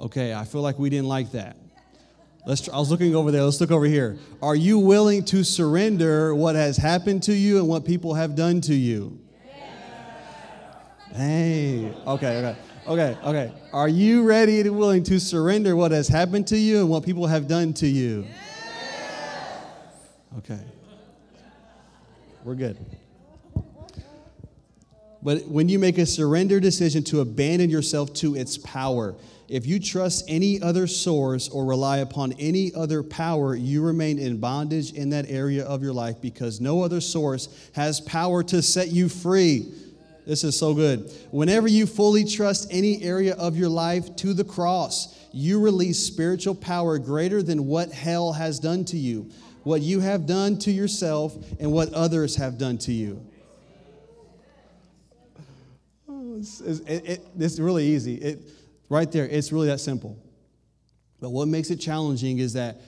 [0.00, 1.56] Okay, I feel like we didn't like that.
[2.46, 3.42] Let's, I was looking over there.
[3.42, 4.18] Let's look over here.
[4.40, 8.62] Are you willing to surrender what has happened to you and what people have done
[8.62, 9.20] to you?
[11.12, 13.52] Hey, okay, okay, okay, okay.
[13.72, 17.26] Are you ready and willing to surrender what has happened to you and what people
[17.26, 18.26] have done to you?
[20.38, 20.60] Okay.
[22.44, 22.78] We're good.
[25.22, 29.14] But when you make a surrender decision to abandon yourself to its power,
[29.50, 34.38] if you trust any other source or rely upon any other power, you remain in
[34.38, 38.88] bondage in that area of your life because no other source has power to set
[38.88, 39.74] you free.
[40.24, 41.12] This is so good.
[41.32, 46.54] Whenever you fully trust any area of your life to the cross, you release spiritual
[46.54, 49.28] power greater than what hell has done to you,
[49.64, 53.20] what you have done to yourself, and what others have done to you.
[56.36, 58.14] It's, it, it, it's really easy.
[58.14, 58.38] It,
[58.90, 60.18] Right there, it's really that simple.
[61.20, 62.80] But what makes it challenging is that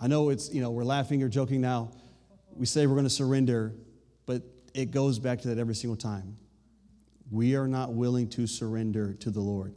[0.00, 1.90] I know it's, you know, we're laughing or joking now.
[2.54, 3.74] We say we're going to surrender,
[4.24, 6.36] but it goes back to that every single time.
[7.30, 9.74] We are not willing to surrender to the Lord.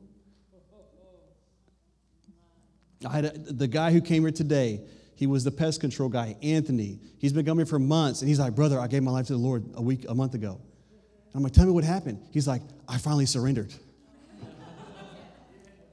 [3.08, 4.82] I had a, the guy who came here today,
[5.16, 7.00] he was the pest control guy, Anthony.
[7.18, 9.40] He's been coming for months, and he's like, Brother, I gave my life to the
[9.40, 10.60] Lord a week, a month ago.
[10.60, 12.20] And I'm like, Tell me what happened.
[12.32, 13.74] He's like, I finally surrendered.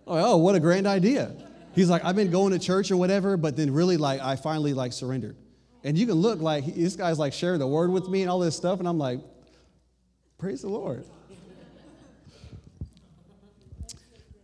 [0.07, 1.35] Oh, what a grand idea.
[1.75, 4.75] He's like, I've been going to church or whatever, but then really, like, I finally,
[4.75, 5.37] like, surrendered.
[5.83, 8.39] And you can look like this guy's, like, sharing the word with me and all
[8.39, 9.21] this stuff, and I'm like,
[10.39, 11.05] praise the Lord.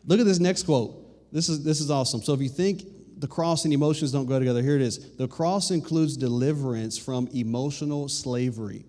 [0.06, 1.32] Look at this next quote.
[1.32, 2.22] This is, this is awesome.
[2.22, 2.84] So if you think
[3.18, 5.14] the cross and emotions don't go together, here it is.
[5.16, 8.86] The cross includes deliverance from emotional slavery.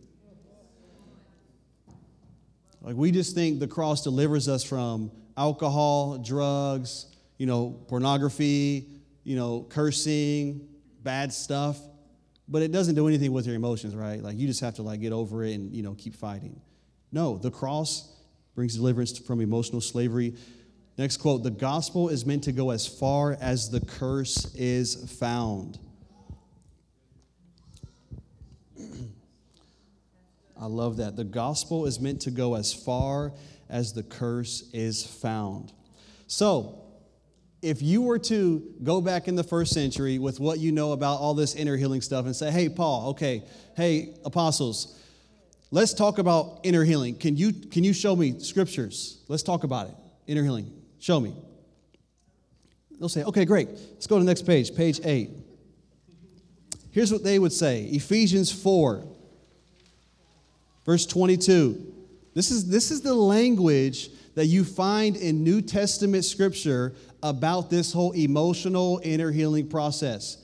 [2.81, 8.87] Like we just think the cross delivers us from alcohol, drugs, you know, pornography,
[9.23, 10.67] you know, cursing,
[11.03, 11.79] bad stuff.
[12.47, 14.21] But it doesn't do anything with your emotions, right?
[14.21, 16.59] Like you just have to like get over it and, you know, keep fighting.
[17.11, 18.11] No, the cross
[18.55, 20.35] brings deliverance from emotional slavery.
[20.97, 25.79] Next quote, the gospel is meant to go as far as the curse is found.
[30.59, 31.15] I love that.
[31.15, 33.33] The gospel is meant to go as far
[33.71, 35.71] as the curse is found.
[36.27, 36.77] So,
[37.61, 41.19] if you were to go back in the first century with what you know about
[41.19, 43.43] all this inner healing stuff and say, hey, Paul, okay,
[43.77, 44.99] hey, apostles,
[45.69, 47.15] let's talk about inner healing.
[47.15, 49.23] Can you, can you show me scriptures?
[49.27, 49.95] Let's talk about it.
[50.27, 50.71] Inner healing.
[50.99, 51.35] Show me.
[52.99, 53.69] They'll say, okay, great.
[53.69, 55.29] Let's go to the next page, page eight.
[56.91, 59.03] Here's what they would say Ephesians 4,
[60.85, 61.90] verse 22.
[62.33, 67.91] This is, this is the language that you find in New Testament scripture about this
[67.91, 70.37] whole emotional inner healing process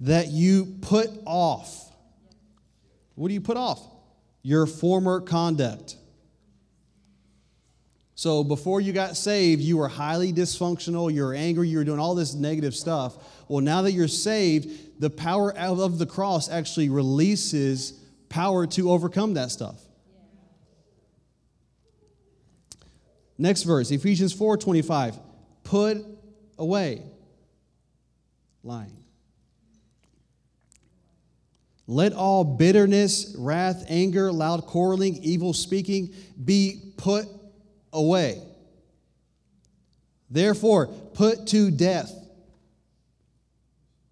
[0.00, 1.92] that you put off.
[3.14, 3.80] What do you put off?
[4.42, 5.96] Your former conduct.
[8.14, 12.00] So before you got saved, you were highly dysfunctional, you were angry, you were doing
[12.00, 13.16] all this negative stuff.
[13.46, 17.92] Well, now that you're saved, the power of the cross actually releases
[18.28, 19.80] power to overcome that stuff.
[23.38, 25.18] Next verse, Ephesians 4:25.
[25.62, 26.04] Put
[26.58, 27.02] away
[28.62, 28.96] lying.
[31.86, 37.26] Let all bitterness, wrath, anger, loud quarreling, evil speaking be put
[37.92, 38.42] away.
[40.30, 42.12] Therefore, put to death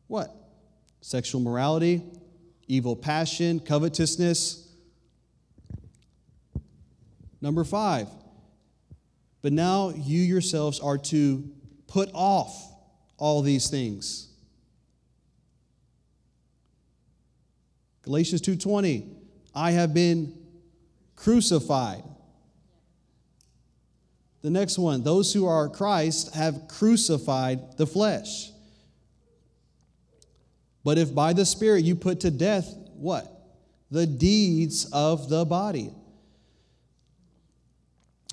[0.06, 0.32] what?
[1.00, 2.02] Sexual morality,
[2.68, 4.66] evil passion, covetousness,
[7.40, 8.08] Number five,
[9.46, 11.48] but now you yourselves are to
[11.86, 12.74] put off
[13.16, 14.26] all these things.
[18.02, 19.06] Galatians 2:20
[19.54, 20.36] I have been
[21.14, 22.02] crucified.
[24.42, 28.50] The next one, those who are Christ have crucified the flesh.
[30.82, 33.48] But if by the Spirit you put to death what?
[33.92, 35.94] The deeds of the body.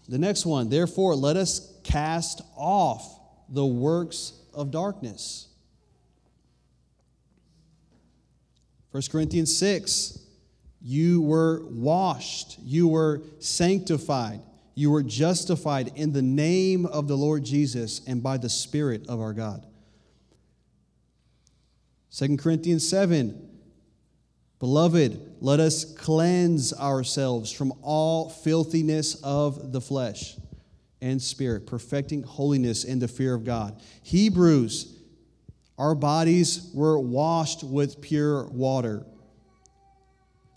[0.08, 5.48] The next one, therefore, let us cast off the works of darkness.
[8.92, 10.20] 1 Corinthians 6,
[10.82, 14.42] you were washed, you were sanctified,
[14.76, 19.20] you were justified in the name of the Lord Jesus and by the Spirit of
[19.20, 19.66] our God.
[22.16, 23.53] 2 Corinthians 7,
[24.64, 30.38] Beloved, let us cleanse ourselves from all filthiness of the flesh
[31.02, 33.82] and spirit, perfecting holiness in the fear of God.
[34.04, 34.98] Hebrews
[35.78, 39.06] our bodies were washed with pure water.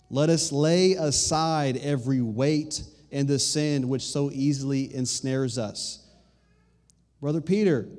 [0.09, 6.07] Let us lay aside every weight and the sin which so easily ensnares us.
[7.19, 7.89] Brother Peter,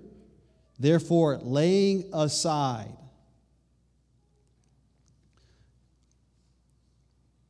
[0.79, 2.95] therefore, laying aside.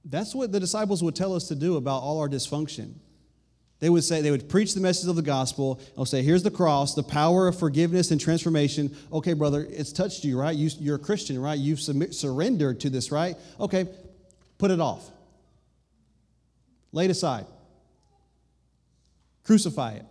[0.09, 2.95] That's what the disciples would tell us to do about all our dysfunction.
[3.81, 5.81] They would say, they would preach the message of the gospel.
[5.95, 8.97] They'll say, here's the cross, the power of forgiveness and transformation.
[9.13, 10.57] Okay, brother, it's touched you, right?
[10.57, 11.59] You, are a Christian, right?
[11.59, 13.37] You've submit, surrendered to this, right?
[13.61, 13.87] Okay,
[14.57, 15.09] put it off.
[16.91, 17.47] Lay it aside.
[19.45, 20.05] Crucify it.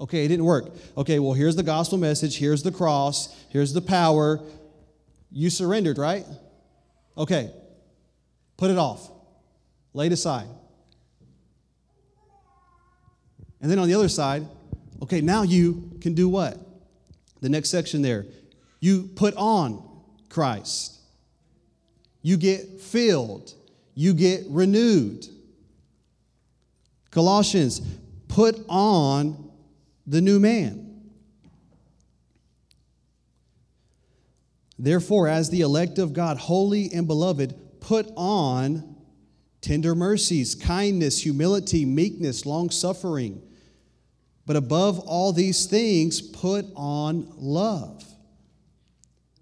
[0.00, 0.70] Okay, it didn't work.
[0.96, 2.38] Okay, well, here's the gospel message.
[2.38, 3.36] Here's the cross.
[3.50, 4.40] Here's the power.
[5.30, 6.24] You surrendered, right?
[7.18, 7.50] Okay,
[8.56, 9.10] put it off.
[9.92, 10.46] Lay it aside.
[13.60, 14.46] And then on the other side,
[15.02, 16.56] okay, now you can do what?
[17.40, 18.26] The next section there.
[18.78, 19.82] You put on
[20.28, 20.96] Christ.
[22.22, 23.52] You get filled.
[23.94, 25.26] You get renewed.
[27.10, 27.80] Colossians,
[28.28, 29.50] put on
[30.06, 30.87] the new man.
[34.78, 38.96] Therefore, as the elect of God, holy and beloved, put on
[39.60, 43.42] tender mercies, kindness, humility, meekness, long suffering
[44.48, 48.02] but above all these things, put on love.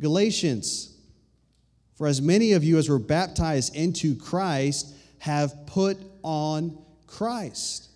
[0.00, 0.98] Galatians,
[1.94, 6.76] for as many of you as were baptized into Christ have put on
[7.06, 7.88] Christ.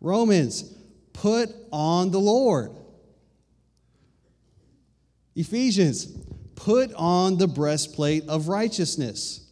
[0.00, 0.64] Romans,
[1.12, 2.72] put on the Lord.
[5.38, 6.06] Ephesians,
[6.56, 9.48] put on the breastplate of righteousness.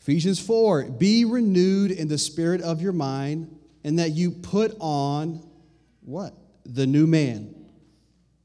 [0.00, 5.44] Ephesians 4 Be renewed in the spirit of your mind, and that you put on
[6.02, 6.32] what?
[6.64, 7.52] The new man,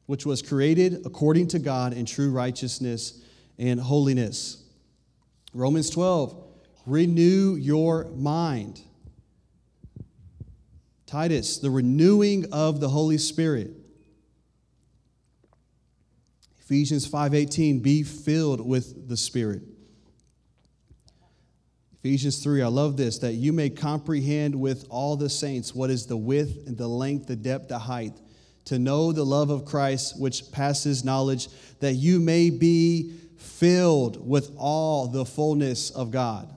[0.08, 3.22] which was created according to God in true righteousness
[3.60, 4.64] and holiness.
[5.54, 6.36] Romans 12
[6.88, 8.82] Renew your mind.
[11.06, 13.85] Titus, the renewing of the Holy Spirit.
[16.66, 19.62] Ephesians 5:18 be filled with the Spirit.
[22.00, 26.08] Ephesians 3, I love this, that you may comprehend with all the saints what is
[26.08, 28.14] the width and the length, the depth, the height,
[28.66, 31.50] to know the love of Christ which passes knowledge,
[31.80, 36.55] that you may be filled with all the fullness of God.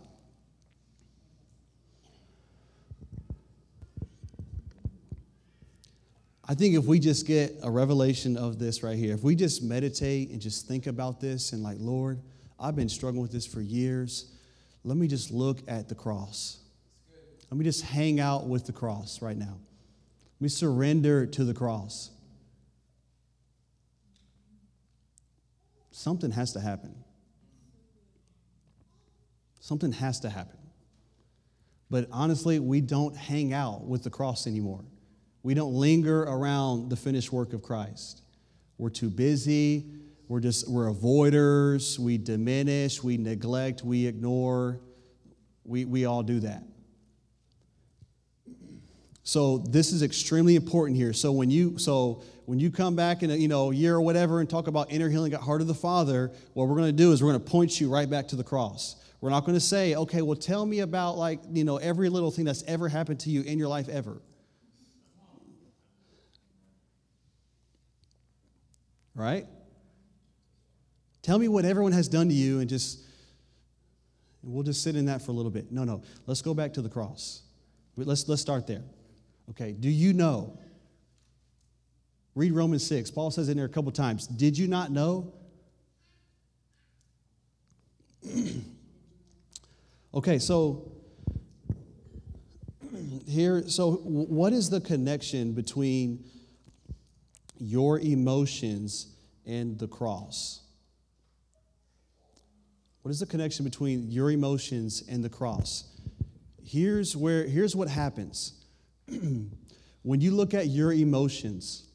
[6.49, 9.62] I think if we just get a revelation of this right here, if we just
[9.62, 12.22] meditate and just think about this and like, Lord,
[12.59, 14.32] I've been struggling with this for years
[14.84, 16.59] let me just look at the cross.
[17.51, 19.59] Let me just hang out with the cross right now.
[20.40, 22.11] Me surrender to the cross.
[25.90, 26.94] Something has to happen.
[29.61, 30.59] Something has to happen.
[31.90, 34.84] But honestly, we don't hang out with the cross anymore.
[35.43, 38.22] We don't linger around the finished work of Christ.
[38.76, 39.86] We're too busy.
[40.28, 41.99] We're just, we're avoiders.
[41.99, 44.80] We diminish, we neglect, we ignore.
[45.64, 46.62] We, we all do that.
[49.28, 51.12] So this is extremely important here.
[51.12, 54.41] So when you so when you come back in a you know year or whatever
[54.41, 57.12] and talk about inner healing at heart of the Father, what we're going to do
[57.12, 58.97] is we're going to point you right back to the cross.
[59.20, 62.30] We're not going to say, okay, well, tell me about like you know every little
[62.30, 64.22] thing that's ever happened to you in your life ever.
[69.19, 69.47] Right?
[71.23, 73.01] Tell me what everyone has done to you and just
[74.45, 75.73] And we'll just sit in that for a little bit.
[75.73, 76.03] No, no.
[76.27, 77.43] Let's go back to the cross.
[77.97, 78.85] Let's, let's start there.
[79.51, 79.73] Okay.
[79.73, 80.57] Do you know?
[82.37, 83.11] Read Romans 6.
[83.11, 84.29] Paul says in there a couple times.
[84.29, 85.35] Did you not know?
[90.14, 90.93] okay, so
[93.27, 96.25] here, so what is the connection between
[97.59, 99.15] your emotions
[99.47, 100.61] and the cross?
[103.03, 105.85] What is the connection between your emotions and the cross?
[106.63, 108.53] Here's where here's what happens.
[110.03, 111.87] when you look at your emotions,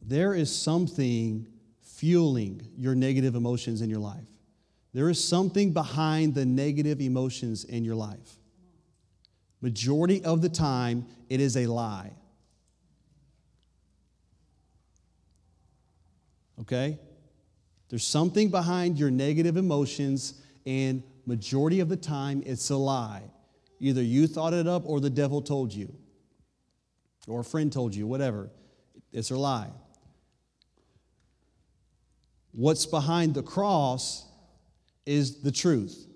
[0.00, 1.46] there is something
[1.82, 4.26] fueling your negative emotions in your life.
[4.94, 8.38] There is something behind the negative emotions in your life.
[9.60, 12.12] Majority of the time, it is a lie.
[16.60, 16.98] Okay?
[17.88, 20.34] There's something behind your negative emotions,
[20.66, 23.22] and majority of the time, it's a lie.
[23.80, 25.94] Either you thought it up or the devil told you,
[27.26, 28.50] or a friend told you, whatever.
[29.12, 29.70] It's a lie.
[32.52, 34.26] What's behind the cross
[35.06, 36.06] is the truth.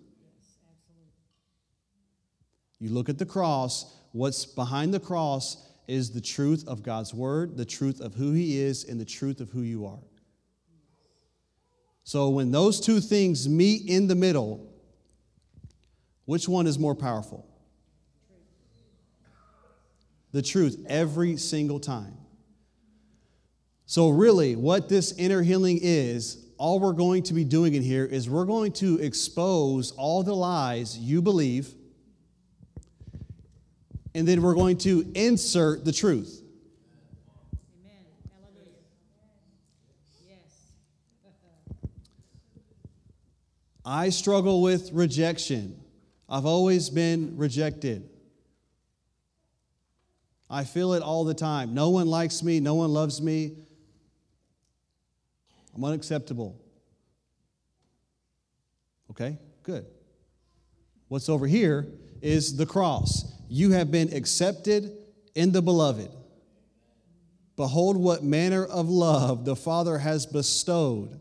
[2.79, 7.57] You look at the cross, what's behind the cross is the truth of God's word,
[7.57, 10.01] the truth of who He is, and the truth of who you are.
[12.05, 14.73] So when those two things meet in the middle,
[16.25, 17.47] which one is more powerful?
[20.33, 22.17] The truth every single time.
[23.87, 28.07] So, really, what this inner healing is, all we're going to be doing in here
[28.07, 31.75] is we're going to expose all the lies you believe,
[34.15, 36.42] and then we're going to insert the truth.
[43.85, 45.79] I struggle with rejection.
[46.29, 48.09] I've always been rejected.
[50.49, 51.75] I feel it all the time.
[51.75, 53.57] No one likes me, no one loves me.
[55.75, 56.61] I'm unacceptable.
[59.11, 59.87] Okay, good.
[61.09, 61.87] What's over here
[62.21, 63.31] is the cross.
[63.49, 64.97] You have been accepted
[65.35, 66.11] in the beloved.
[67.57, 71.21] Behold, what manner of love the Father has bestowed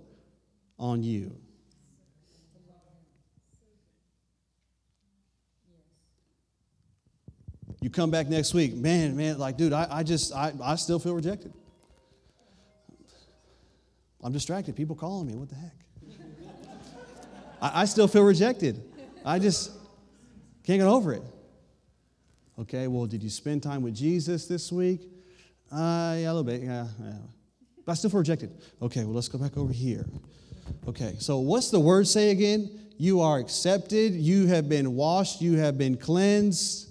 [0.79, 1.40] on you.
[7.81, 10.99] You come back next week, man, man, like, dude, I, I just, I, I still
[10.99, 11.51] feel rejected.
[14.23, 14.75] I'm distracted.
[14.75, 15.33] People calling me.
[15.33, 15.73] What the heck?
[17.59, 18.79] I, I still feel rejected.
[19.25, 19.71] I just
[20.63, 21.23] can't get over it.
[22.59, 25.01] Okay, well, did you spend time with Jesus this week?
[25.71, 26.61] Uh, yeah, a little bit.
[26.61, 27.13] Yeah, yeah.
[27.83, 28.51] But I still feel rejected.
[28.79, 30.05] Okay, well, let's go back over here.
[30.87, 32.69] Okay, so what's the word say again?
[32.97, 34.13] You are accepted.
[34.13, 35.41] You have been washed.
[35.41, 36.89] You have been cleansed.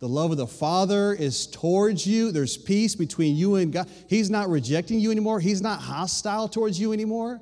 [0.00, 2.32] The love of the Father is towards you.
[2.32, 3.88] There's peace between you and God.
[4.08, 5.40] He's not rejecting you anymore.
[5.40, 7.40] He's not hostile towards you anymore.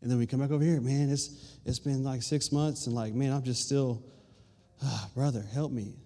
[0.00, 2.94] And then we come back over here, man, it's, it's been like six months, and
[2.94, 4.04] like, man, I'm just still,
[4.80, 5.96] ah, brother, help me.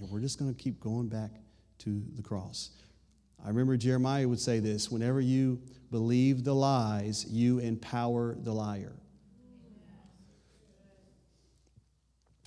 [0.00, 1.30] And we're just going to keep going back
[1.80, 2.70] to the cross.
[3.44, 5.60] I remember Jeremiah would say this whenever you
[5.90, 8.94] believe the lies, you empower the liar.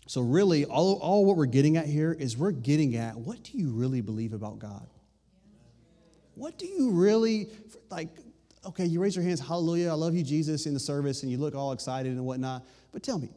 [0.09, 3.55] So, really, all, all what we're getting at here is we're getting at what do
[3.59, 4.87] you really believe about God?
[6.33, 7.51] What do you really,
[7.91, 8.09] like,
[8.65, 11.37] okay, you raise your hands, hallelujah, I love you, Jesus, in the service, and you
[11.37, 12.65] look all excited and whatnot.
[12.91, 13.29] But tell me,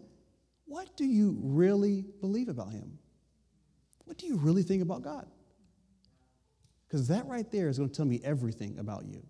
[0.65, 2.99] what do you really believe about Him?
[4.07, 5.27] What do you really think about God?
[6.89, 9.23] Because that right there is going to tell me everything about you.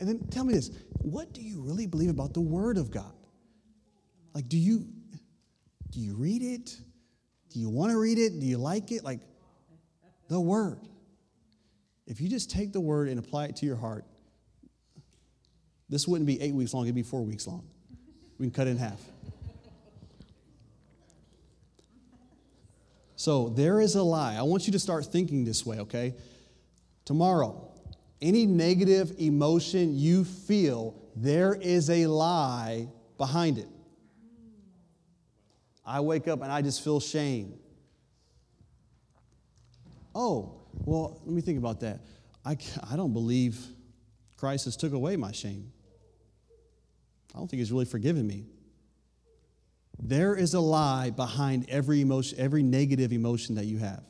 [0.00, 0.70] And then tell me this
[1.00, 3.12] what do you really believe about the Word of God?
[4.34, 4.86] Like, do you
[5.90, 6.76] do you read it?
[7.50, 8.38] Do you want to read it?
[8.38, 9.04] Do you like it?
[9.04, 9.20] Like
[10.28, 10.80] the Word.
[12.06, 14.04] If you just take the Word and apply it to your heart,
[15.88, 17.66] this wouldn't be eight weeks long, it'd be four weeks long.
[18.38, 19.00] We can cut it in half.
[23.16, 24.36] So there is a lie.
[24.36, 26.14] I want you to start thinking this way, okay?
[27.04, 27.67] Tomorrow,
[28.20, 33.68] any negative emotion you feel, there is a lie behind it.
[35.84, 37.58] I wake up and I just feel shame.
[40.14, 42.00] Oh, well, let me think about that.
[42.44, 42.56] I,
[42.90, 43.58] I don't believe
[44.36, 45.72] Christ has took away my shame.
[47.34, 48.46] I don't think he's really forgiven me.
[50.00, 54.02] There is a lie behind every emotion, every negative emotion that you have.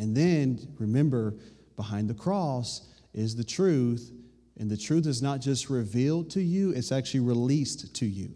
[0.00, 1.34] And then remember,
[1.76, 4.10] behind the cross is the truth,
[4.58, 8.32] and the truth is not just revealed to you, it's actually released to you.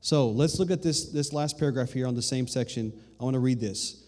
[0.00, 2.92] So let's look at this, this last paragraph here on the same section.
[3.18, 4.04] I want to read this.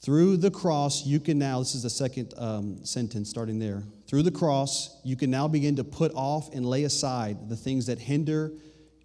[0.00, 3.82] Through the cross, you can now, this is the second um, sentence starting there.
[4.06, 7.84] Through the cross, you can now begin to put off and lay aside the things
[7.84, 8.52] that hinder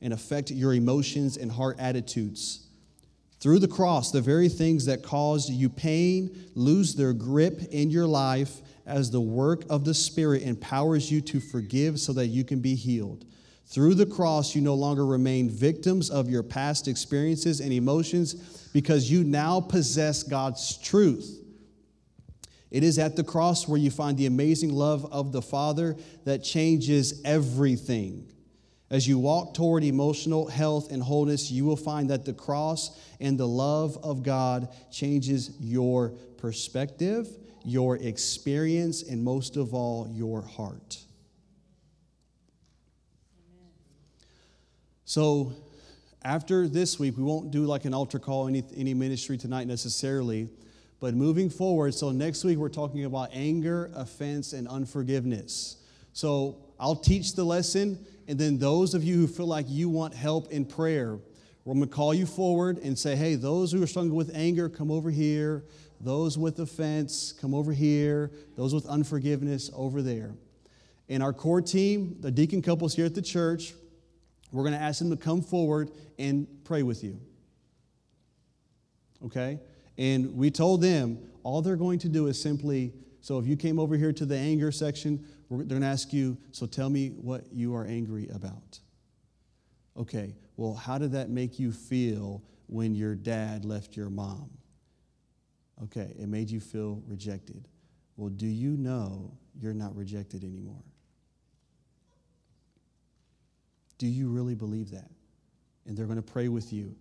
[0.02, 2.69] and affect your emotions and heart attitudes.
[3.40, 8.08] Through the cross, the very things that cause you pain lose their grip in your
[8.08, 12.60] life as the work of the Spirit empowers you to forgive so that you can
[12.60, 13.26] be healed.
[13.68, 18.34] Through the cross, you no longer remain victims of your past experiences and emotions
[18.74, 21.40] because you now possess God's truth.
[22.72, 26.44] It is at the cross where you find the amazing love of the Father that
[26.44, 28.28] changes everything.
[28.92, 33.38] As you walk toward emotional health and wholeness, you will find that the cross and
[33.38, 37.28] the love of God changes your perspective,
[37.64, 40.98] your experience, and most of all, your heart.
[45.06, 45.54] So,
[46.24, 50.50] after this week, we won't do like an altar call, any, any ministry tonight necessarily,
[51.00, 55.78] but moving forward, so next week we're talking about anger, offense, and unforgiveness.
[56.14, 60.14] So I'll teach the lesson, and then those of you who feel like you want
[60.14, 61.18] help in prayer,
[61.66, 64.70] we're going to call you forward and say, hey, those who are struggling with anger,
[64.70, 65.66] come over here.
[66.00, 68.32] Those with offense, come over here.
[68.56, 70.36] Those with unforgiveness, over there.
[71.10, 73.74] And our core team, the deacon couples here at the church,
[74.52, 77.20] we're going to ask them to come forward and pray with you.
[79.26, 79.60] Okay?
[79.98, 83.80] And we told them all they're going to do is simply so if you came
[83.80, 87.46] over here to the anger section, they're going to ask you, so tell me what
[87.52, 88.80] you are angry about.
[89.98, 94.50] Okay, well, how did that make you feel when your dad left your mom?
[95.84, 97.68] Okay, it made you feel rejected.
[98.16, 100.84] Well, do you know you're not rejected anymore?
[103.98, 105.10] Do you really believe that?
[105.86, 106.96] And they're going to pray with you.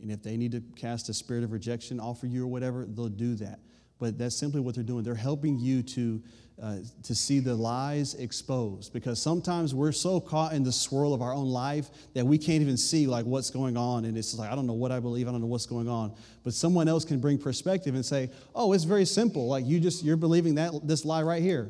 [0.00, 2.86] And if they need to cast a spirit of rejection off of you or whatever,
[2.86, 3.60] they'll do that.
[3.98, 5.04] But that's simply what they're doing.
[5.04, 6.22] They're helping you to,
[6.62, 11.20] uh, to see the lies exposed because sometimes we're so caught in the swirl of
[11.20, 14.04] our own life that we can't even see like what's going on.
[14.04, 15.26] And it's like, I don't know what I believe.
[15.26, 16.14] I don't know what's going on.
[16.44, 19.48] But someone else can bring perspective and say, oh, it's very simple.
[19.48, 21.68] Like you just, you're believing that, this lie right here.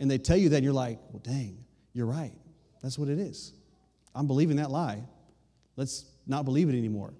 [0.00, 1.58] And they tell you that and you're like, well, dang,
[1.92, 2.32] you're right.
[2.82, 3.52] That's what it is.
[4.14, 5.02] I'm believing that lie.
[5.76, 7.12] Let's not believe it anymore.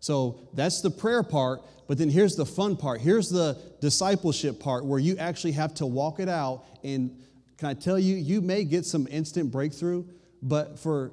[0.00, 3.00] So that's the prayer part, but then here's the fun part.
[3.00, 6.64] Here's the discipleship part where you actually have to walk it out.
[6.84, 7.16] And
[7.56, 10.04] can I tell you, you may get some instant breakthrough,
[10.42, 11.12] but for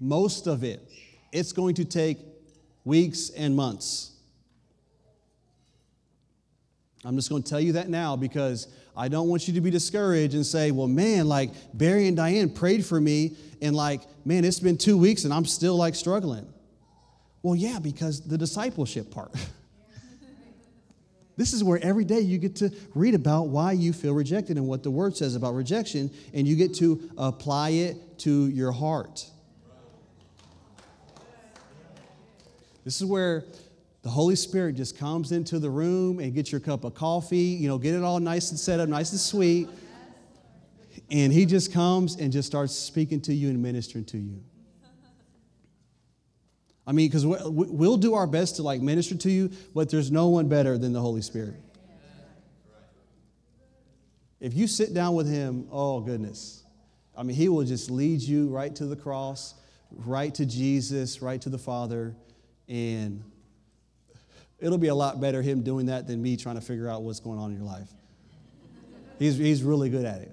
[0.00, 0.80] most of it,
[1.32, 2.18] it's going to take
[2.84, 4.12] weeks and months.
[7.04, 8.66] I'm just going to tell you that now because
[8.96, 12.50] I don't want you to be discouraged and say, well, man, like Barry and Diane
[12.50, 16.46] prayed for me, and like, man, it's been two weeks and I'm still like struggling.
[17.46, 19.32] Well, yeah, because the discipleship part.
[21.36, 24.66] this is where every day you get to read about why you feel rejected and
[24.66, 29.30] what the word says about rejection, and you get to apply it to your heart.
[32.82, 33.44] This is where
[34.02, 37.68] the Holy Spirit just comes into the room and gets your cup of coffee, you
[37.68, 39.68] know, get it all nice and set up, nice and sweet.
[41.12, 44.42] And He just comes and just starts speaking to you and ministering to you.
[46.86, 50.28] I mean, because we'll do our best to like minister to you, but there's no
[50.28, 51.56] one better than the Holy Spirit.
[54.38, 56.62] If you sit down with Him, oh goodness.
[57.16, 59.54] I mean, He will just lead you right to the cross,
[59.90, 62.14] right to Jesus, right to the Father,
[62.68, 63.24] and
[64.58, 67.20] It'll be a lot better him doing that than me trying to figure out what's
[67.20, 67.88] going on in your life.
[69.18, 70.32] He's, he's really good at it.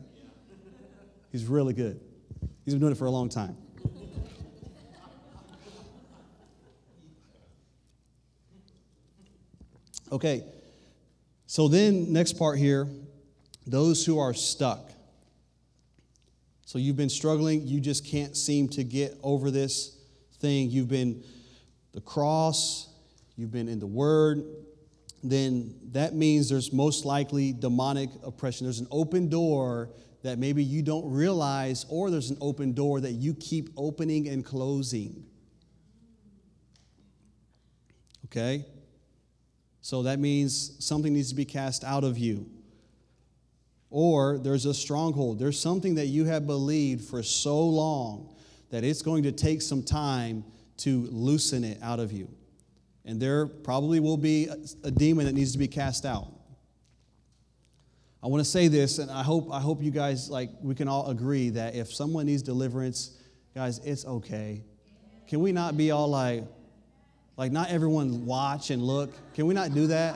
[1.32, 1.99] He's really good.
[2.64, 3.58] He's been doing it for a long time.
[10.12, 10.43] Okay,
[11.47, 12.88] so then, next part here
[13.66, 14.91] those who are stuck.
[16.66, 19.97] So you've been struggling, you just can't seem to get over this
[20.39, 20.70] thing.
[20.70, 21.24] You've been
[21.93, 22.89] the cross,
[23.36, 24.43] you've been in the Word,
[25.24, 28.66] then that means there's most likely demonic oppression.
[28.66, 29.89] There's an open door
[30.24, 34.43] that maybe you don't realize, or there's an open door that you keep opening and
[34.43, 35.24] closing.
[38.26, 38.66] Okay?
[39.84, 42.49] So that means something needs to be cast out of you.
[43.89, 45.39] Or there's a stronghold.
[45.39, 48.34] There's something that you have believed for so long
[48.69, 50.45] that it's going to take some time
[50.77, 52.29] to loosen it out of you.
[53.03, 54.47] And there probably will be
[54.86, 56.31] a, demon that needs to be cast out.
[58.23, 60.88] I want to say this, and I hope, I hope you guys, like, we can
[60.88, 63.17] all agree that if someone needs deliverance,
[63.53, 64.63] guys, it's okay.
[65.27, 66.45] Can we not be all like,
[67.36, 69.11] like, not everyone watch and look?
[69.34, 70.15] Can we not do that?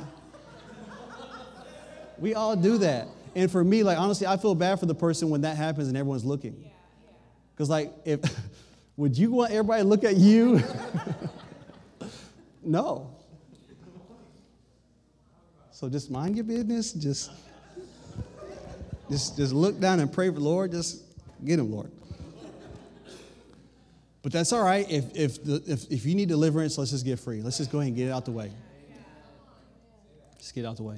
[2.20, 3.08] we all do that.
[3.36, 5.98] And for me, like, honestly, I feel bad for the person when that happens and
[5.98, 6.70] everyone's looking.
[7.54, 8.22] Because, like, if,
[8.98, 10.62] would you want everybody to look at you?
[12.64, 13.12] no.
[15.72, 16.92] So just mind your business.
[16.94, 17.32] Just,
[19.10, 20.72] just, just look down and pray for the Lord.
[20.72, 21.04] Just
[21.46, 21.92] get him, Lord.
[24.28, 24.86] But that's all right.
[24.92, 27.42] If, if, the, if, if you need deliverance, let's just get free.
[27.42, 28.52] Let's just go ahead and get it out the way.
[30.38, 30.98] Just get it out the way.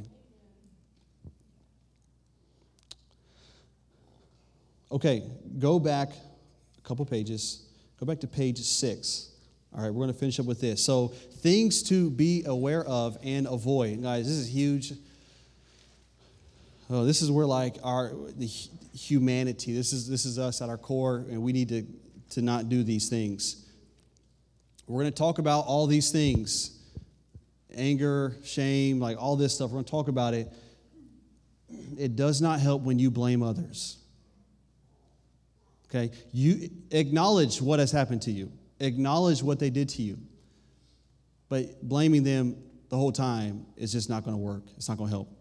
[4.91, 5.21] Okay,
[5.59, 7.67] go back a couple pages.
[7.99, 9.29] Go back to page six.
[9.75, 10.83] All right, we're going to finish up with this.
[10.83, 14.01] So, things to be aware of and avoid.
[14.01, 14.93] Guys, this is huge.
[16.89, 19.75] Oh, this is where like our the humanity.
[19.75, 21.85] This is this is us at our core, and we need to
[22.29, 23.65] to not do these things.
[24.87, 26.75] We're going to talk about all these things
[27.75, 29.69] anger, shame, like all this stuff.
[29.69, 30.51] We're going to talk about it.
[31.97, 33.97] It does not help when you blame others.
[35.89, 36.11] Okay?
[36.31, 40.17] You acknowledge what has happened to you, acknowledge what they did to you.
[41.47, 42.57] But blaming them
[42.89, 44.63] the whole time is just not going to work.
[44.77, 45.31] It's not going to help.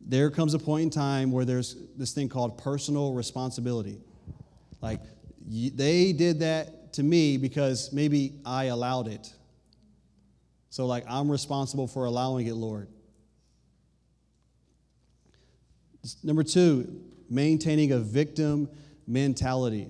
[0.00, 3.98] There comes a point in time where there's this thing called personal responsibility.
[4.82, 5.00] Like,
[5.46, 9.32] they did that to me because maybe I allowed it.
[10.70, 12.88] So, like, I'm responsible for allowing it, Lord.
[16.22, 18.68] Number two, maintaining a victim
[19.06, 19.88] mentality.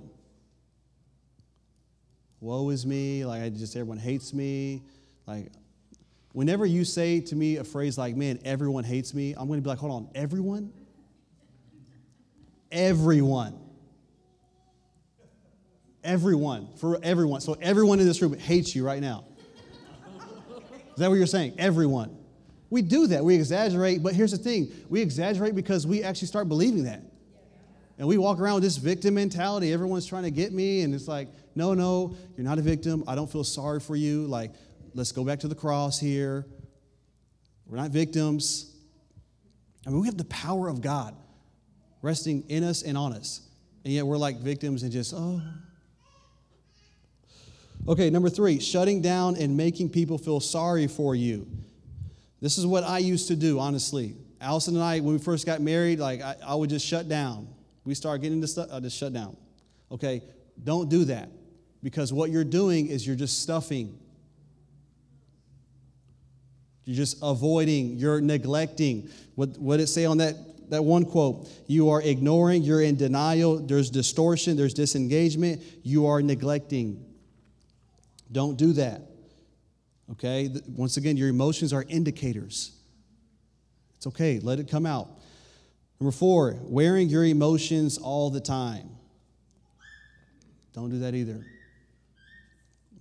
[2.41, 4.83] Woe is me, like I just everyone hates me.
[5.27, 5.51] Like
[6.33, 9.69] whenever you say to me a phrase like, man, everyone hates me, I'm gonna be
[9.69, 10.73] like, hold on, everyone?
[12.71, 13.59] Everyone.
[16.05, 17.41] Everyone, for everyone.
[17.41, 19.25] So everyone in this room hates you right now.
[20.95, 21.55] Is that what you're saying?
[21.59, 22.17] Everyone.
[22.71, 23.25] We do that.
[23.25, 27.03] We exaggerate, but here's the thing we exaggerate because we actually start believing that.
[27.99, 29.73] And we walk around with this victim mentality.
[29.73, 33.05] Everyone's trying to get me, and it's like, no, no, you're not a victim.
[33.07, 34.27] I don't feel sorry for you.
[34.27, 34.53] Like,
[34.95, 36.47] let's go back to the cross here.
[37.67, 38.75] We're not victims.
[39.87, 41.15] I mean, we have the power of God
[42.03, 43.41] resting in us and on us.
[43.85, 45.41] And yet we're like victims and just, oh,
[47.87, 51.47] Okay, number three, shutting down and making people feel sorry for you.
[52.41, 54.16] This is what I used to do, honestly.
[54.41, 57.49] Allison and I, when we first got married, like I, I would just shut down.
[57.85, 59.37] We start getting into stuff, I just shut down.
[59.91, 60.22] Okay,
[60.62, 61.28] don't do that
[61.82, 63.99] because what you're doing is you're just stuffing.
[66.85, 69.11] You're just avoiding, you're neglecting.
[69.35, 71.49] What, what did it say on that, that one quote?
[71.66, 77.04] You are ignoring, you're in denial, there's distortion, there's disengagement, you are neglecting.
[78.35, 79.01] Don't do that.
[80.11, 80.51] Okay?
[80.66, 82.72] Once again, your emotions are indicators.
[83.97, 85.09] It's okay, let it come out.
[86.01, 88.91] Number four, wearing your emotions all the time.
[90.72, 91.47] Don't do that either.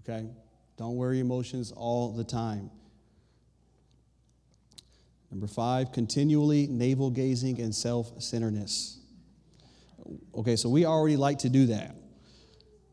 [0.02, 0.30] Okay?
[0.78, 2.70] Don't wear your emotions all the time.
[5.32, 9.00] Number five, continually navel gazing and self centeredness.
[10.36, 11.96] Okay, so we already like to do that.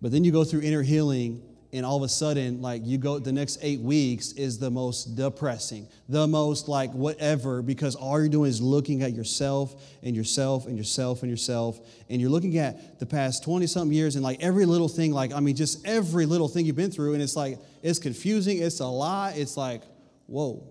[0.00, 1.42] But then you go through inner healing
[1.72, 5.16] and all of a sudden like you go the next eight weeks is the most
[5.16, 10.66] depressing the most like whatever because all you're doing is looking at yourself and yourself
[10.66, 14.42] and yourself and yourself and you're looking at the past 20 something years and like
[14.42, 17.36] every little thing like i mean just every little thing you've been through and it's
[17.36, 19.82] like it's confusing it's a lot it's like
[20.30, 20.62] whoa.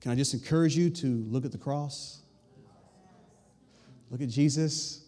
[0.00, 2.20] Can i just encourage you to look at the cross?
[4.10, 5.02] Look at jesus.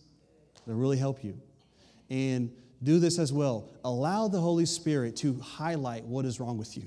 [0.67, 1.39] It'll really help you.
[2.11, 2.51] And
[2.83, 3.71] do this as well.
[3.85, 6.85] Allow the Holy Spirit to highlight what is wrong with you.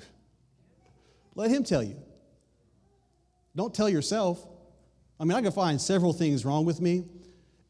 [1.36, 1.96] Let Him tell you.
[3.56, 4.46] Don't tell yourself.
[5.20, 7.04] I mean, I can find several things wrong with me,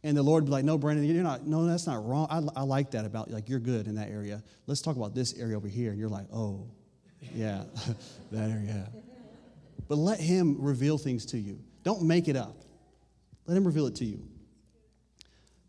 [0.03, 1.47] and the Lord be like, "No, Brandon, you're not.
[1.47, 2.27] No, that's not wrong.
[2.29, 3.33] I, I like that about you.
[3.33, 4.43] like you're good in that area.
[4.67, 6.67] Let's talk about this area over here." And you're like, "Oh,
[7.33, 7.63] yeah,
[8.31, 8.89] that area."
[9.87, 11.59] But let Him reveal things to you.
[11.83, 12.55] Don't make it up.
[13.47, 14.21] Let Him reveal it to you.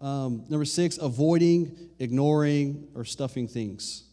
[0.00, 4.04] Um, number six, avoiding, ignoring, or stuffing things.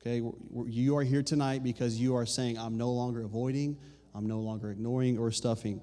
[0.00, 0.22] Okay,
[0.66, 3.78] you are here tonight because you are saying, I'm no longer avoiding,
[4.14, 5.80] I'm no longer ignoring or stuffing.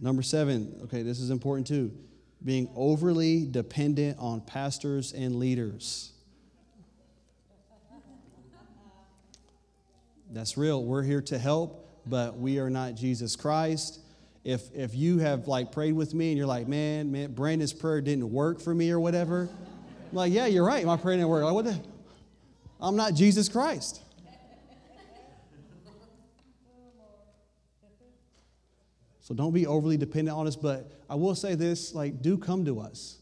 [0.00, 1.92] Number seven, okay, this is important too,
[2.44, 6.12] being overly dependent on pastors and leaders.
[10.30, 10.84] That's real.
[10.84, 14.00] We're here to help, but we are not Jesus Christ.
[14.46, 18.00] If if you have like prayed with me and you're like, man, man, Brandon's prayer
[18.00, 20.86] didn't work for me or whatever, I'm like, yeah, you're right.
[20.86, 21.42] My prayer didn't work.
[21.42, 21.76] Like, what the?
[22.80, 24.00] I'm not Jesus Christ.
[29.18, 32.64] So don't be overly dependent on us, but I will say this like, do come
[32.66, 33.18] to us.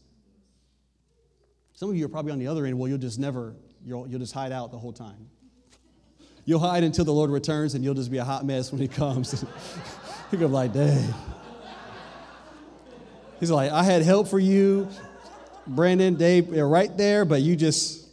[1.73, 4.19] Some of you are probably on the other end, well, you'll just never, you'll, you'll
[4.19, 5.27] just hide out the whole time.
[6.45, 8.87] You'll hide until the Lord returns and you'll just be a hot mess when He
[8.87, 9.43] comes.
[10.37, 11.13] Go like, dang.
[13.39, 14.89] He's like, I had help for you,
[15.67, 18.07] Brandon, Dave, right there, but you just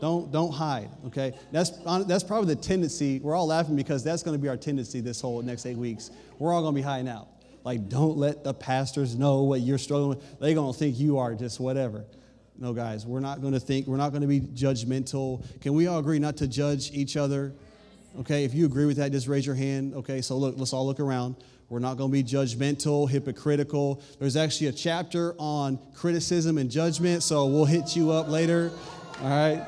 [0.00, 0.90] don't don't hide.
[1.06, 1.70] Okay, that's
[2.06, 3.18] that's probably the tendency.
[3.18, 6.10] We're all laughing because that's going to be our tendency this whole next eight weeks.
[6.38, 7.28] We're all going to be hiding out.
[7.64, 10.40] Like, don't let the pastors know what you're struggling with.
[10.40, 12.04] They're going to think you are just whatever.
[12.56, 15.44] No, guys, we're not going to think, we're not going to be judgmental.
[15.60, 17.52] Can we all agree not to judge each other?
[18.20, 19.94] Okay, if you agree with that, just raise your hand.
[19.94, 21.36] Okay, so look, let's all look around.
[21.68, 24.02] We're not going to be judgmental, hypocritical.
[24.18, 28.72] There's actually a chapter on criticism and judgment, so we'll hit you up later.
[29.20, 29.66] All right.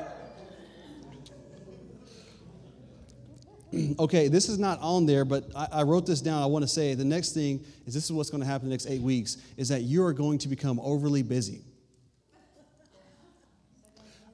[3.99, 6.41] okay, this is not on there, but I, I wrote this down.
[6.41, 8.69] I want to say the next thing is this is what's going to happen in
[8.69, 11.61] the next eight weeks is that you are going to become overly busy.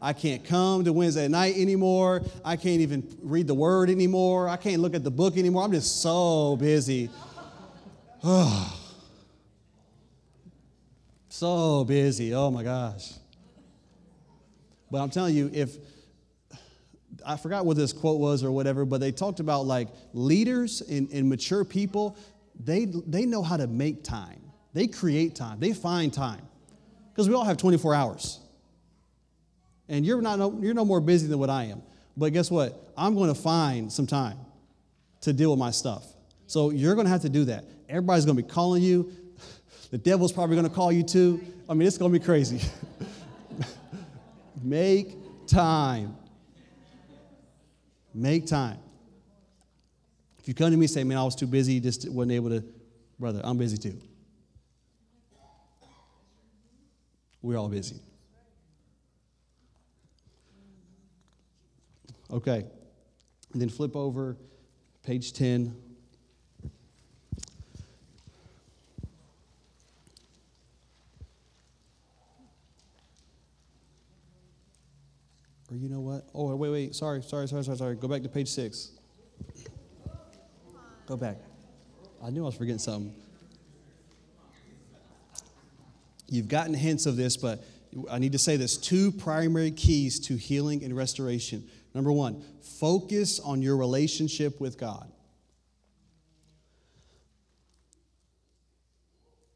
[0.02, 2.22] I can't come to Wednesday night anymore.
[2.46, 4.48] I can't even read the word anymore.
[4.48, 5.64] I can't look at the book anymore.
[5.64, 7.10] I'm just so busy.
[8.24, 8.80] Oh,
[11.30, 12.34] so busy.
[12.34, 13.14] Oh my gosh.
[14.92, 15.78] But I'm telling you, if
[17.26, 21.10] I forgot what this quote was or whatever, but they talked about like leaders and,
[21.12, 22.18] and mature people,
[22.60, 24.42] they, they know how to make time.
[24.74, 25.60] They create time.
[25.60, 26.48] They find time.
[27.12, 28.40] Because we all have 24 hours.
[29.90, 31.82] And you're, not no, you're no more busy than what I am.
[32.16, 32.92] But guess what?
[32.98, 34.38] I'm going to find some time
[35.22, 36.06] to deal with my stuff.
[36.48, 37.66] So you're going to have to do that.
[37.88, 39.12] Everybody's going to be calling you.
[39.90, 41.42] The devil's probably going to call you too.
[41.70, 42.60] I mean, it's going to be crazy.
[44.62, 45.16] Make
[45.48, 46.18] time.
[48.14, 48.80] Make time.
[50.40, 52.50] If you come to me and say, man, I was too busy, just wasn't able
[52.50, 52.66] to,
[53.18, 53.98] brother, I'm busy too.
[57.42, 57.96] We're all busy.
[62.32, 62.66] Okay.
[63.54, 64.38] And then flip over,
[65.04, 65.76] page 10.
[75.70, 76.26] Or you know what?
[76.34, 76.96] Oh, wait, wait.
[76.96, 77.96] Sorry, sorry, sorry, sorry, sorry.
[77.96, 78.92] Go back to page six.
[81.06, 81.38] Go back.
[82.24, 83.14] I knew I was forgetting something.
[86.30, 87.64] You've gotten hints of this, but
[88.10, 91.68] I need to say this two primary keys to healing and restoration.
[91.98, 95.12] Number one, focus on your relationship with God.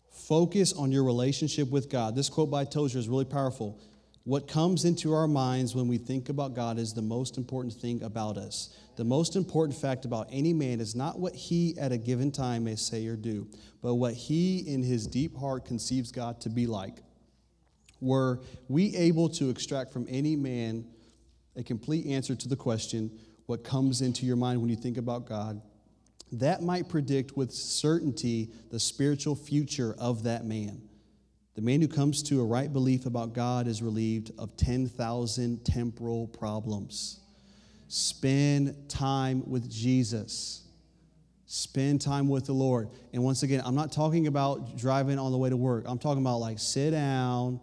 [0.09, 2.15] Focus on your relationship with God.
[2.15, 3.79] This quote by Tozer is really powerful.
[4.23, 8.01] What comes into our minds when we think about God is the most important thing
[8.01, 8.75] about us.
[8.95, 12.63] The most important fact about any man is not what he at a given time
[12.63, 13.47] may say or do,
[13.83, 17.03] but what he in his deep heart conceives God to be like.
[17.99, 20.85] Were we able to extract from any man
[21.55, 23.11] a complete answer to the question,
[23.45, 25.61] what comes into your mind when you think about God?
[26.31, 30.81] That might predict with certainty the spiritual future of that man.
[31.55, 36.27] The man who comes to a right belief about God is relieved of 10,000 temporal
[36.27, 37.19] problems.
[37.89, 40.63] Spend time with Jesus.
[41.45, 42.89] Spend time with the Lord.
[43.11, 45.83] And once again, I'm not talking about driving on the way to work.
[45.85, 47.59] I'm talking about like sit down.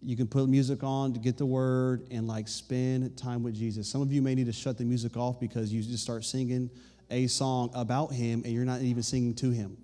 [0.00, 3.88] You can put music on to get the word and like spend time with Jesus.
[3.88, 6.70] Some of you may need to shut the music off because you just start singing
[7.10, 9.76] a song about him and you're not even singing to him.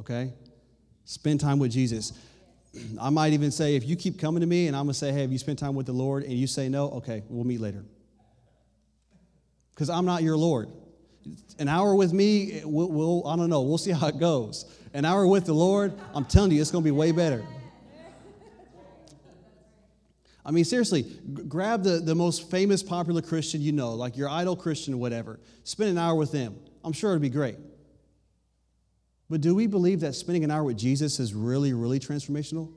[0.00, 0.32] Okay?
[1.04, 2.12] Spend time with Jesus.
[3.00, 5.22] I might even say, if you keep coming to me and I'm to say, hey,
[5.22, 6.24] have you spent time with the Lord?
[6.24, 7.84] And you say no, okay, we'll meet later.
[9.70, 10.68] Because I'm not your Lord.
[11.58, 14.66] An hour with me, we'll, we'll, I don't know, we'll see how it goes.
[14.94, 17.44] An hour with the Lord, I'm telling you, it's going to be way better.
[20.46, 24.28] I mean, seriously, g- grab the, the most famous, popular Christian you know, like your
[24.28, 25.40] idol Christian or whatever.
[25.64, 26.56] Spend an hour with them.
[26.84, 27.56] I'm sure it'd be great.
[29.28, 32.70] But do we believe that spending an hour with Jesus is really, really transformational?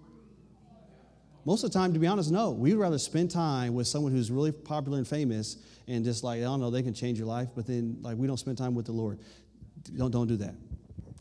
[1.46, 2.52] Most of the time, to be honest, no.
[2.52, 5.58] We'd rather spend time with someone who's really popular and famous
[5.88, 8.28] and just like, I don't know, they can change your life, but then like we
[8.28, 9.20] don't spend time with the Lord.
[9.96, 10.56] Don't, don't do that.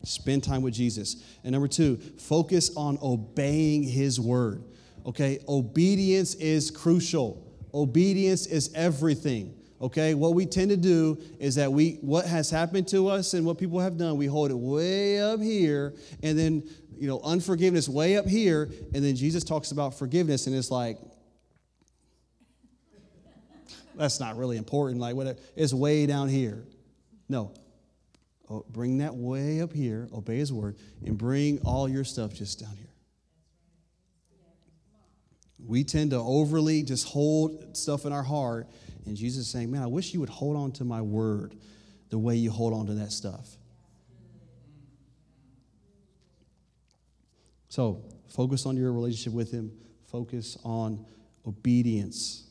[0.07, 1.23] Spend time with Jesus.
[1.43, 4.63] And number two, focus on obeying his word.
[5.05, 7.45] Okay, obedience is crucial.
[7.73, 9.53] Obedience is everything.
[9.81, 13.45] Okay, what we tend to do is that we, what has happened to us and
[13.45, 15.93] what people have done, we hold it way up here,
[16.23, 20.55] and then, you know, unforgiveness way up here, and then Jesus talks about forgiveness, and
[20.55, 20.97] it's like,
[23.95, 24.99] that's not really important.
[24.99, 26.63] Like, whatever, it's way down here.
[27.29, 27.51] No,
[28.69, 32.75] bring that way up here, obey his word, and bring all your stuff just down
[32.75, 32.87] here.
[35.59, 38.67] We tend to overly just hold stuff in our heart.
[39.05, 41.55] And Jesus is saying, Man, I wish you would hold on to my word
[42.09, 43.57] the way you hold on to that stuff.
[47.69, 49.71] So, focus on your relationship with Him,
[50.09, 51.05] focus on
[51.45, 52.46] obedience.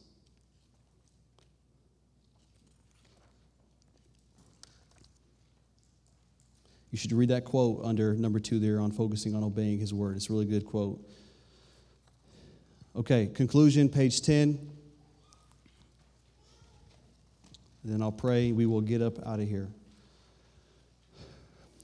[6.97, 10.17] You should read that quote under number two there on focusing on obeying His word.
[10.17, 10.99] It's a really good quote.
[12.97, 14.71] Okay, conclusion, page 10.
[17.85, 18.51] then I'll pray.
[18.51, 19.69] We will get up out of here.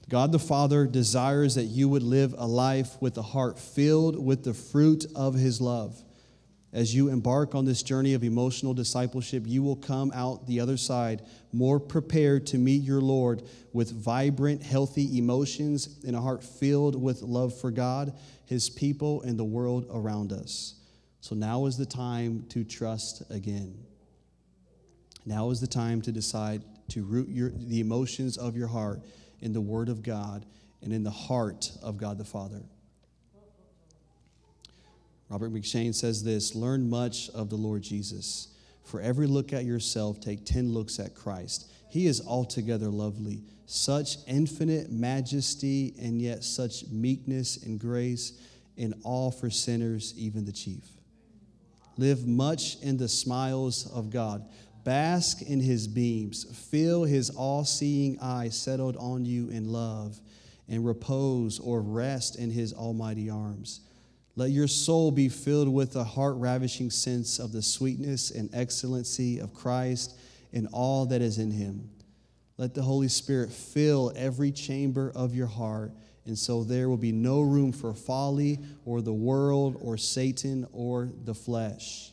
[0.09, 4.43] God the Father desires that you would live a life with a heart filled with
[4.43, 6.01] the fruit of His love.
[6.73, 10.75] As you embark on this journey of emotional discipleship, you will come out the other
[10.75, 11.21] side
[11.51, 13.43] more prepared to meet your Lord
[13.73, 18.13] with vibrant, healthy emotions and a heart filled with love for God,
[18.45, 20.73] His people, and the world around us.
[21.21, 23.77] So now is the time to trust again.
[25.27, 29.01] Now is the time to decide to root your, the emotions of your heart
[29.41, 30.43] in the Word of God
[30.81, 32.63] and in the heart of God the Father.
[35.33, 38.49] Robert McCheyne says this Learn much of the Lord Jesus.
[38.83, 41.71] For every look at yourself, take 10 looks at Christ.
[41.89, 48.33] He is altogether lovely, such infinite majesty, and yet such meekness and grace,
[48.77, 50.87] in all for sinners, even the chief.
[51.97, 54.47] Live much in the smiles of God.
[54.83, 56.43] Bask in his beams.
[56.69, 60.19] Feel his all seeing eye settled on you in love,
[60.69, 63.79] and repose or rest in his almighty arms.
[64.35, 69.39] Let your soul be filled with a heart ravishing sense of the sweetness and excellency
[69.39, 70.17] of Christ
[70.51, 71.89] and all that is in him.
[72.57, 75.91] Let the Holy Spirit fill every chamber of your heart
[76.25, 81.09] and so there will be no room for folly or the world or Satan or
[81.25, 82.11] the flesh.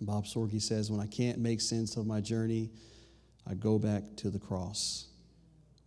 [0.00, 2.70] Bob Sorge says, When I can't make sense of my journey,
[3.46, 5.08] I go back to the cross.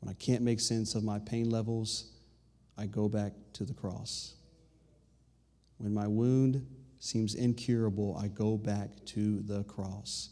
[0.06, 2.12] When I can't make sense of my pain levels,
[2.78, 4.36] I go back to the cross.
[5.80, 6.64] When my wound
[7.00, 10.30] seems incurable, I go back to the cross.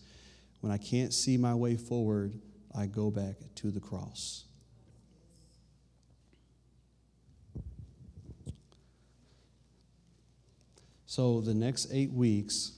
[0.59, 2.39] When I can't see my way forward,
[2.75, 4.43] I go back to the cross.
[11.07, 12.73] So, the next eight weeks,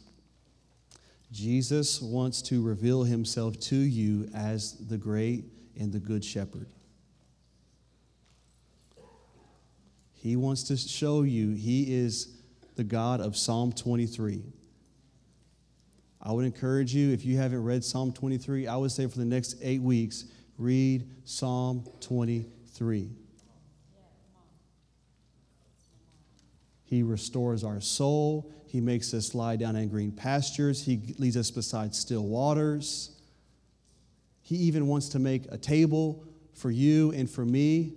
[1.34, 5.44] Jesus wants to reveal himself to you as the great
[5.78, 6.70] and the good shepherd.
[10.26, 12.30] He wants to show you he is
[12.76, 14.42] the God of Psalm 23.
[16.20, 19.26] I would encourage you, if you haven't read Psalm 23, I would say for the
[19.26, 20.26] next eight weeks,
[20.58, 23.12] read Psalm 23.
[26.86, 28.52] He restores our soul.
[28.66, 30.84] He makes us lie down in green pastures.
[30.84, 33.12] He leads us beside still waters.
[34.42, 37.94] He even wants to make a table for you and for me.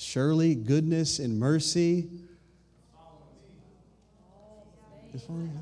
[0.00, 2.08] Surely, goodness and mercy.
[5.14, 5.52] As long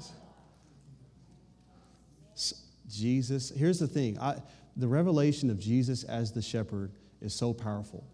[2.37, 2.55] as
[2.89, 4.17] Jesus, here's the thing.
[4.21, 4.37] I,
[4.77, 8.07] the revelation of Jesus as the shepherd is so powerful.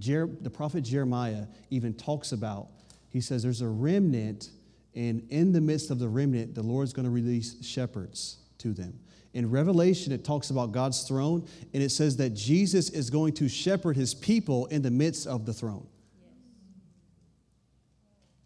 [0.00, 2.66] Jer, the prophet Jeremiah even talks about,
[3.08, 4.50] he says, there's a remnant,
[4.96, 8.98] and in the midst of the remnant, the Lord's going to release shepherds to them.
[9.34, 13.48] In Revelation, it talks about God's throne, and it says that Jesus is going to
[13.48, 15.86] shepherd his people in the midst of the throne.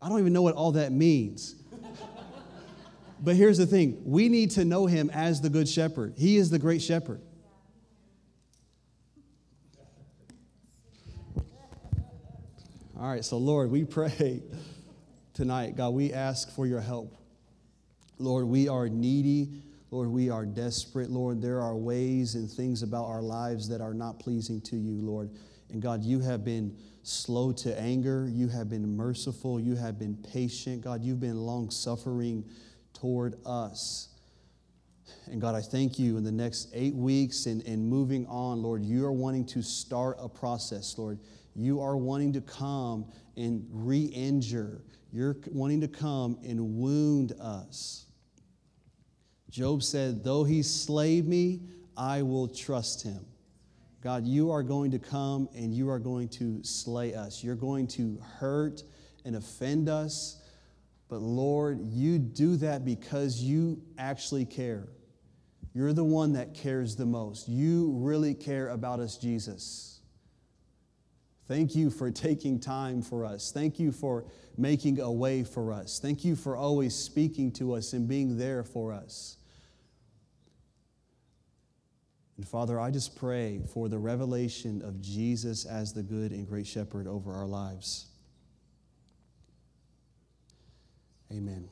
[0.00, 1.56] I don't even know what all that means.
[3.24, 6.14] But here's the thing we need to know him as the good shepherd.
[6.18, 7.20] He is the great shepherd.
[12.98, 14.42] All right, so Lord, we pray
[15.34, 17.16] tonight, God, we ask for your help.
[18.18, 19.62] Lord, we are needy.
[19.92, 21.10] Lord, we are desperate.
[21.10, 24.98] Lord, there are ways and things about our lives that are not pleasing to you,
[25.02, 25.30] Lord.
[25.70, 28.26] And God, you have been slow to anger.
[28.32, 29.60] You have been merciful.
[29.60, 30.80] You have been patient.
[30.80, 32.42] God, you've been long suffering
[32.94, 34.08] toward us.
[35.26, 38.82] And God, I thank you in the next eight weeks and, and moving on, Lord,
[38.82, 41.18] you are wanting to start a process, Lord.
[41.54, 43.04] You are wanting to come
[43.36, 44.84] and re injure.
[45.12, 48.06] You're wanting to come and wound us.
[49.52, 51.60] Job said, Though he slay me,
[51.96, 53.26] I will trust him.
[54.02, 57.44] God, you are going to come and you are going to slay us.
[57.44, 58.82] You're going to hurt
[59.24, 60.40] and offend us.
[61.08, 64.88] But Lord, you do that because you actually care.
[65.74, 67.46] You're the one that cares the most.
[67.46, 70.00] You really care about us, Jesus.
[71.46, 73.52] Thank you for taking time for us.
[73.52, 74.24] Thank you for
[74.56, 75.98] making a way for us.
[76.00, 79.36] Thank you for always speaking to us and being there for us.
[82.36, 86.66] And Father, I just pray for the revelation of Jesus as the good and great
[86.66, 88.06] shepherd over our lives.
[91.30, 91.68] Amen.